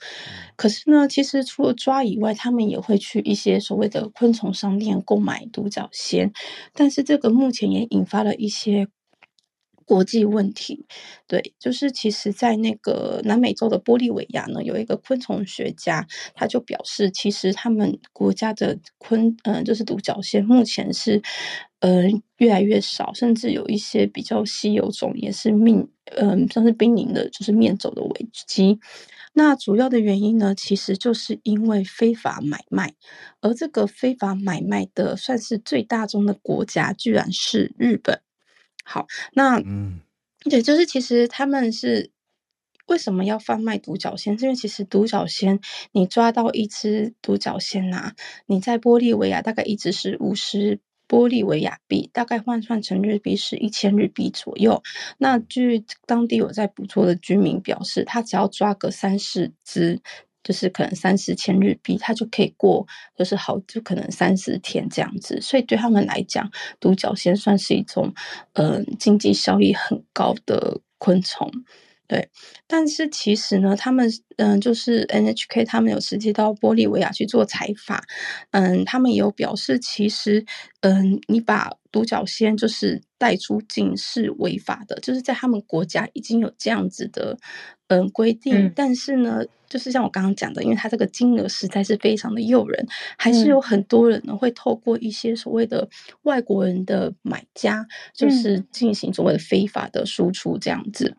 [0.55, 6.31] 可是呢，其实除了抓以外，他们也会去一些所谓的昆虫商店购买独角仙。
[6.73, 8.87] 但是这个目前也引发了一些。
[9.85, 10.85] 国际问题，
[11.27, 21.21] 对，就是其实，在那个南美洲的玻利维亚呢，有一个昆虫学家，他就表示，其实他们国家的昆，嗯、呃，就是独角仙，目前是，
[21.83, 22.03] 呃，
[22.37, 28.79] 越来越少，甚至有一些比较稀有种也是命，嗯、呃，像是濒临的，就是灭走的危机。
[29.33, 32.93] 那主要的原因呢，其实就是因为非法买卖，
[33.41, 38.21] 而这个非法买卖的算是最大宗的国家，居然是日本。
[38.85, 39.99] 好，那嗯，
[40.49, 42.11] 对，就是其实他们是
[42.87, 44.39] 为什么要贩卖独角仙？
[44.39, 45.59] 是因为其实独角仙，
[45.91, 48.15] 你抓到一只独角仙呐、啊，
[48.45, 50.79] 你在玻利维亚大概一只是五十
[51.13, 54.81] 玻利维亚币，大概换算成日币是一千日币左右。
[55.19, 60.01] 那据当地有在捕捉的居民表示，他只要抓个三四只。
[60.43, 62.85] 就是可能三四千日币，他就可以过，
[63.15, 65.39] 就是好，就可能三四天这样子。
[65.39, 66.51] 所以对他们来讲，
[66.81, 68.13] 独角仙算是一种，
[68.51, 71.49] 嗯、呃，经济效益很高的昆虫。
[72.13, 72.29] 对，
[72.67, 74.07] 但是其实呢，他们
[74.37, 77.99] 嗯、呃，就是 NHK 他们有实际到玻利维亚去做采访，
[78.51, 80.45] 嗯，他们也有表示，其实
[80.81, 87.35] 嗯，你把独角仙就是带出境是违法的，就是在他们国家已经有这样子的
[87.87, 92.87] 嗯规定，嗯、但是呢，就是像我刚刚讲的，因为它这个金额实在是非常的诱人，
[93.17, 95.89] 还是有很多人呢会透过一些所谓的
[96.23, 101.17] 外国人的买家，就是进行所谓的非法的输出这样子。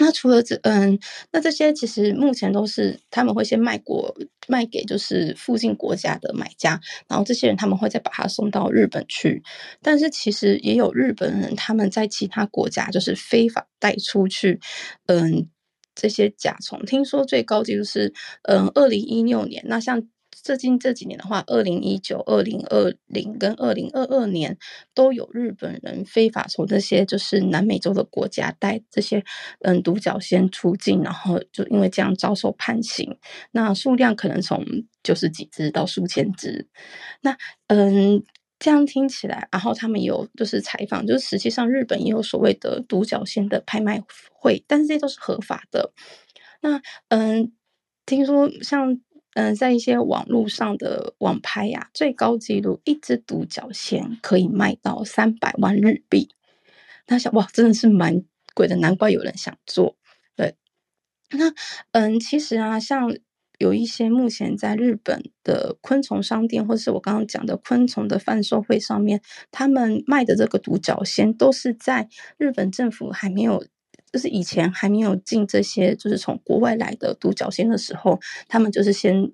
[0.00, 0.98] 那除了这，嗯，
[1.32, 4.14] 那这些其实目前都是他们会先卖国
[4.48, 9.42] 卖给就是附近国家的买家，然后这些人他们会再把它送到日本去。
[9.82, 14.60] 但是其实也有日本人他们在其他国家就是非法带出去，
[15.06, 15.48] 嗯，
[15.94, 16.84] 这些甲虫。
[16.84, 19.64] 听说最高纪录是，嗯，二零一六年。
[19.66, 20.02] 那像。
[20.42, 24.56] 最近这几年的话，二零一九、二零二零跟二零二二年
[24.92, 29.24] 都有日本人非法从这些就是南美洲的国家带这些
[29.60, 33.16] 嗯独角仙出境，然后就因为这样遭受判刑，
[33.52, 34.64] 那数量可能从
[35.02, 36.66] 九十几只到数千只。
[37.22, 37.36] 那
[37.68, 38.22] 嗯，
[38.58, 45.92] 这样听起来，然后他们有就是采访，就是实际上日本也有所谓的独角仙的拍卖会，但是这些都是合法的。
[46.60, 47.52] 那嗯，
[48.04, 49.00] 听说像。
[49.34, 56.28] 嗯、在一些网络上的网拍呀、啊，最高纪录一只独角仙可以卖到三百万日币。
[57.06, 58.22] 那想哇，真的是蛮
[58.54, 59.96] 贵的，难怪有人想做。
[60.36, 60.56] 对，
[61.30, 61.52] 那
[61.92, 63.12] 嗯，其实啊，像
[63.58, 69.20] 有一些目前在日本的昆虫商店，或是我刚刚讲的昆虫的贩售会上面，
[69.50, 72.08] 他们卖的这个独角仙，都是在
[72.38, 73.64] 日本政府还没有。
[74.14, 79.28] 就是以前还没有进这些，就是从国外来的独角仙的时候，他们就是先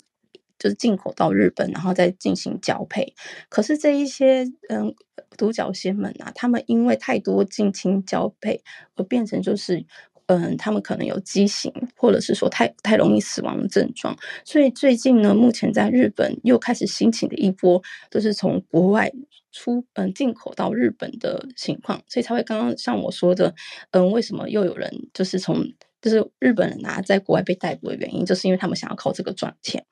[0.58, 3.12] 就是进口到日本，然后再进行交配。
[3.50, 4.94] 可是这一些嗯
[5.36, 8.62] 独角仙们啊，他们因为太多近亲交配，
[8.94, 9.84] 而变成就是
[10.30, 14.16] 嗯，他们可能有畸形，或者是说太太容易死亡的症状。
[14.44, 19.10] 所以最近呢，目前在日本又开始兴起的一波，就是从国外。
[19.52, 23.52] 出嗯进口到日本的情况，所以才会刚刚像我说的，
[23.90, 25.66] 嗯，为什么又有人就是从
[26.00, 29.84] 就是日本人啊，在国外被逮捕的原因，就是因为他们想要靠这个赚钱。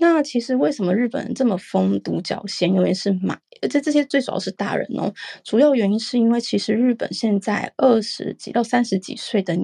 [0.00, 2.74] 那其实为什么日本人这么疯独角仙？
[2.74, 3.38] 尤其是买，
[3.68, 5.12] 这这些最主要是大人哦。
[5.44, 9.56] 主要原因是因为其实日本现在二十几到三十几岁的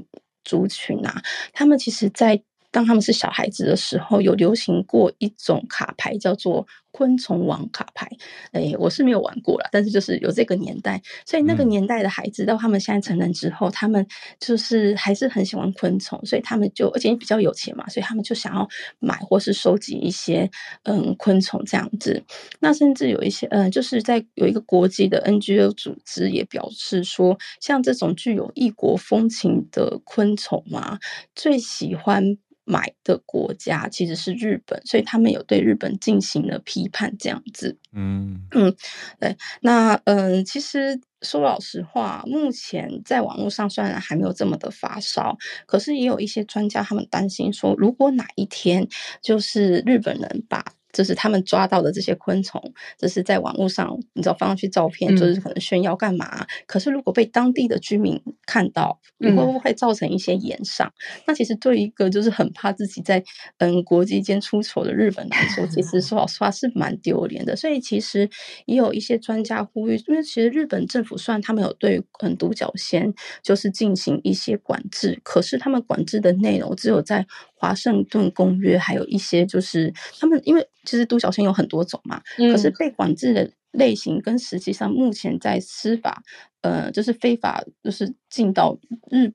[0.44, 1.22] 族群啊，
[1.52, 6.66] 他们其实在当他们是小孩子的时候，有流行过一种卡牌叫做。
[6.96, 8.08] 昆虫王卡牌，
[8.52, 14.06] 哎，我是没有玩过啦，但是就是有这个年代，所以那个年代的孩子，到他们现在成人之后，他们
[14.40, 18.66] 就是还是很喜欢昆虫，所以他们就而且比较有钱嘛，所以他们就想要
[18.98, 20.50] 买或是收集一些
[20.84, 22.24] 嗯昆虫这样子。
[22.60, 30.98] 那甚至有一些嗯，就是在有一个国际的 NGO 组织也表示说，像这种具有异国风情的昆虫嘛，
[31.34, 32.38] 最喜欢。
[32.66, 37.78] 买的国家其实是日本，所以他们有对日本进行了批判，这样子。
[37.92, 38.74] 嗯嗯，
[39.18, 48.86] 对，那嗯，其实说老实话，目前在网络上虽然还没有这么的发烧，可是也有一些专家他们担心说，如果哪一天
[49.22, 50.75] 就是日本人把。
[50.96, 60.86] 就是他们抓到的这些昆虫，就是在网络上，你知道放上去照片，就是可能炫耀干嘛、可是如果被当地的居民看到，你会不会造成一些炎上？
[60.86, 63.22] 嗯、那其实对一个就是很怕自己在
[63.58, 67.54] 嗯国际间出丑的日本来说，其实说老 实话是蛮丢脸的。
[67.54, 68.26] 所以其实
[68.64, 77.26] 也有一些专家呼吁，因为其实日本政府虽然他们有对很独角仙就是进行一些管制，可是他们管制的内容只有在。
[77.56, 86.22] 华盛顿公约还有一些，就是他们因为其实独角仙有很多种嘛，嗯、可是被管制的类型跟实际上目前在司法，
[86.60, 88.78] 呃，就是非法，就是进到
[89.10, 89.32] 日。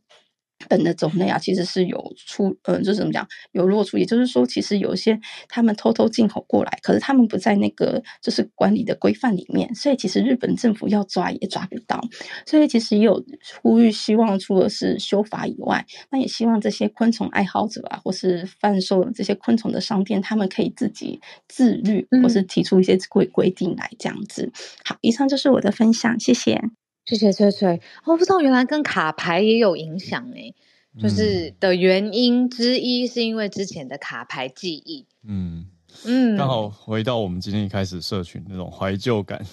[0.68, 12.02] 本的种类啊，其实是有出，嗯、呃，就是怎么讲，有落出，也就是说，其实有一些他们偷偷进口过来，可是他们不在那个就是管理的规范里面，所以其实日本政府要抓也抓不到，
[12.46, 13.24] 所以其实也有
[13.62, 24.52] 呼吁，希望除了是修法以外，那也希望这些昆虫爱好者啊，或是贩售这些昆虫的商店，他们可以自己自律，或是提出一些规规定来这样子。
[24.86, 26.62] 好，以上就是我的分享，谢谢。
[27.06, 30.54] 谢谢翠翠，我不知道原来跟卡牌也有影响诶，
[31.00, 35.66] 就是的原因之一是因为之前的卡牌记忆，嗯
[36.06, 39.44] 嗯，刚好回到我们今天一开始社群那种怀旧感，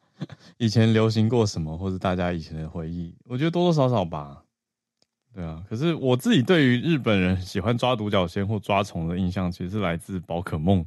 [0.58, 4.44] 以前流行过什么，或者大家以前的回忆，我觉得多多少少吧，
[5.34, 10.84] 对啊，可是我自己对于日本人喜欢抓独角仙或抓虫的印象，其实是来自宝可梦，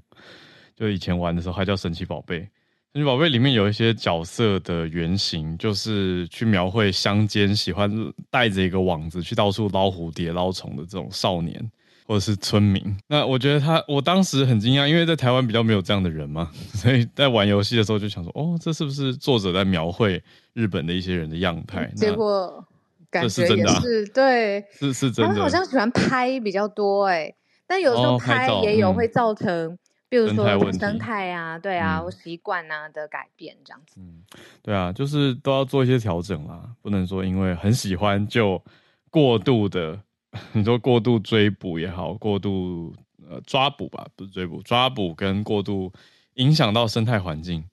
[0.76, 2.47] 就以前玩的时候还叫神奇宝贝。
[2.93, 7.91] 神奇宝贝里面有一些角色的原型，就是去描绘乡间喜欢
[8.29, 11.59] 带着一个网子去到处捞蝴蝶、捞虫的这种少年
[12.05, 12.95] 或者是村民。
[13.07, 20.21] 那我觉得他，我当时很惊讶，因为在台湾比较没有这样的人嘛， 所以在玩游戏的时候就想说，哦，这是不是作者在描绘
[20.53, 21.91] 日本的一些人的样态？
[21.95, 22.63] 结果
[23.09, 25.33] 感觉也是，对，是是真的。
[25.33, 27.33] 他好像喜欢拍比较多哎，
[27.65, 29.79] 但有时候拍也有会造成。
[30.14, 33.99] 比如说生态啊，对啊，或习惯啊的改变这样子。
[33.99, 34.24] 嗯，
[34.61, 38.64] 对啊，就是都要做一些调整啦，不能说因为很喜欢就
[39.09, 39.99] 过度的，
[40.53, 42.95] 你说过度追捕也好，过度
[43.28, 45.91] 呃抓捕吧，不是追捕，抓捕跟过度
[46.36, 47.64] 影响到生态环境，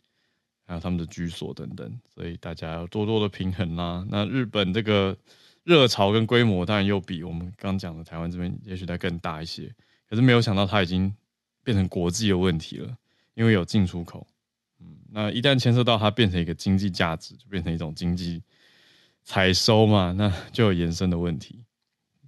[0.67, 4.03] 还有他们的居所等等，所以大家要多多的平衡啦。
[4.09, 5.15] 那日本这个
[5.65, 9.71] 热潮跟规模当然又比我们刚讲的台湾这边也许再更大一些，
[10.09, 11.15] 可是没有想到它已经
[11.63, 12.97] 变成国际的问题了，
[13.35, 14.27] 因为有进出口。
[14.81, 18.43] 嗯，那一旦牵涉到它变成一个经济价值，就变成一种经济
[19.25, 21.65] 采收嘛，那就有延伸的问题。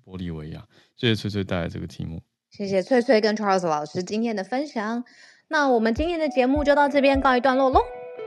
[0.04, 0.66] 玻利维亚，
[0.96, 2.20] 谢谢翠翠带来这个题目。
[2.50, 5.04] 谢谢翠翠跟 Charles 老师今天的分享。
[5.48, 7.80] 那我们今天的节目就到这边告一段落喽。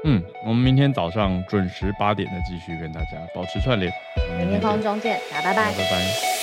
[0.03, 3.91] 嗯，我们明天早上准时八点再继续跟大家保持串联。
[4.38, 5.72] 明天空中见，大家拜拜。
[5.72, 6.35] 拜拜。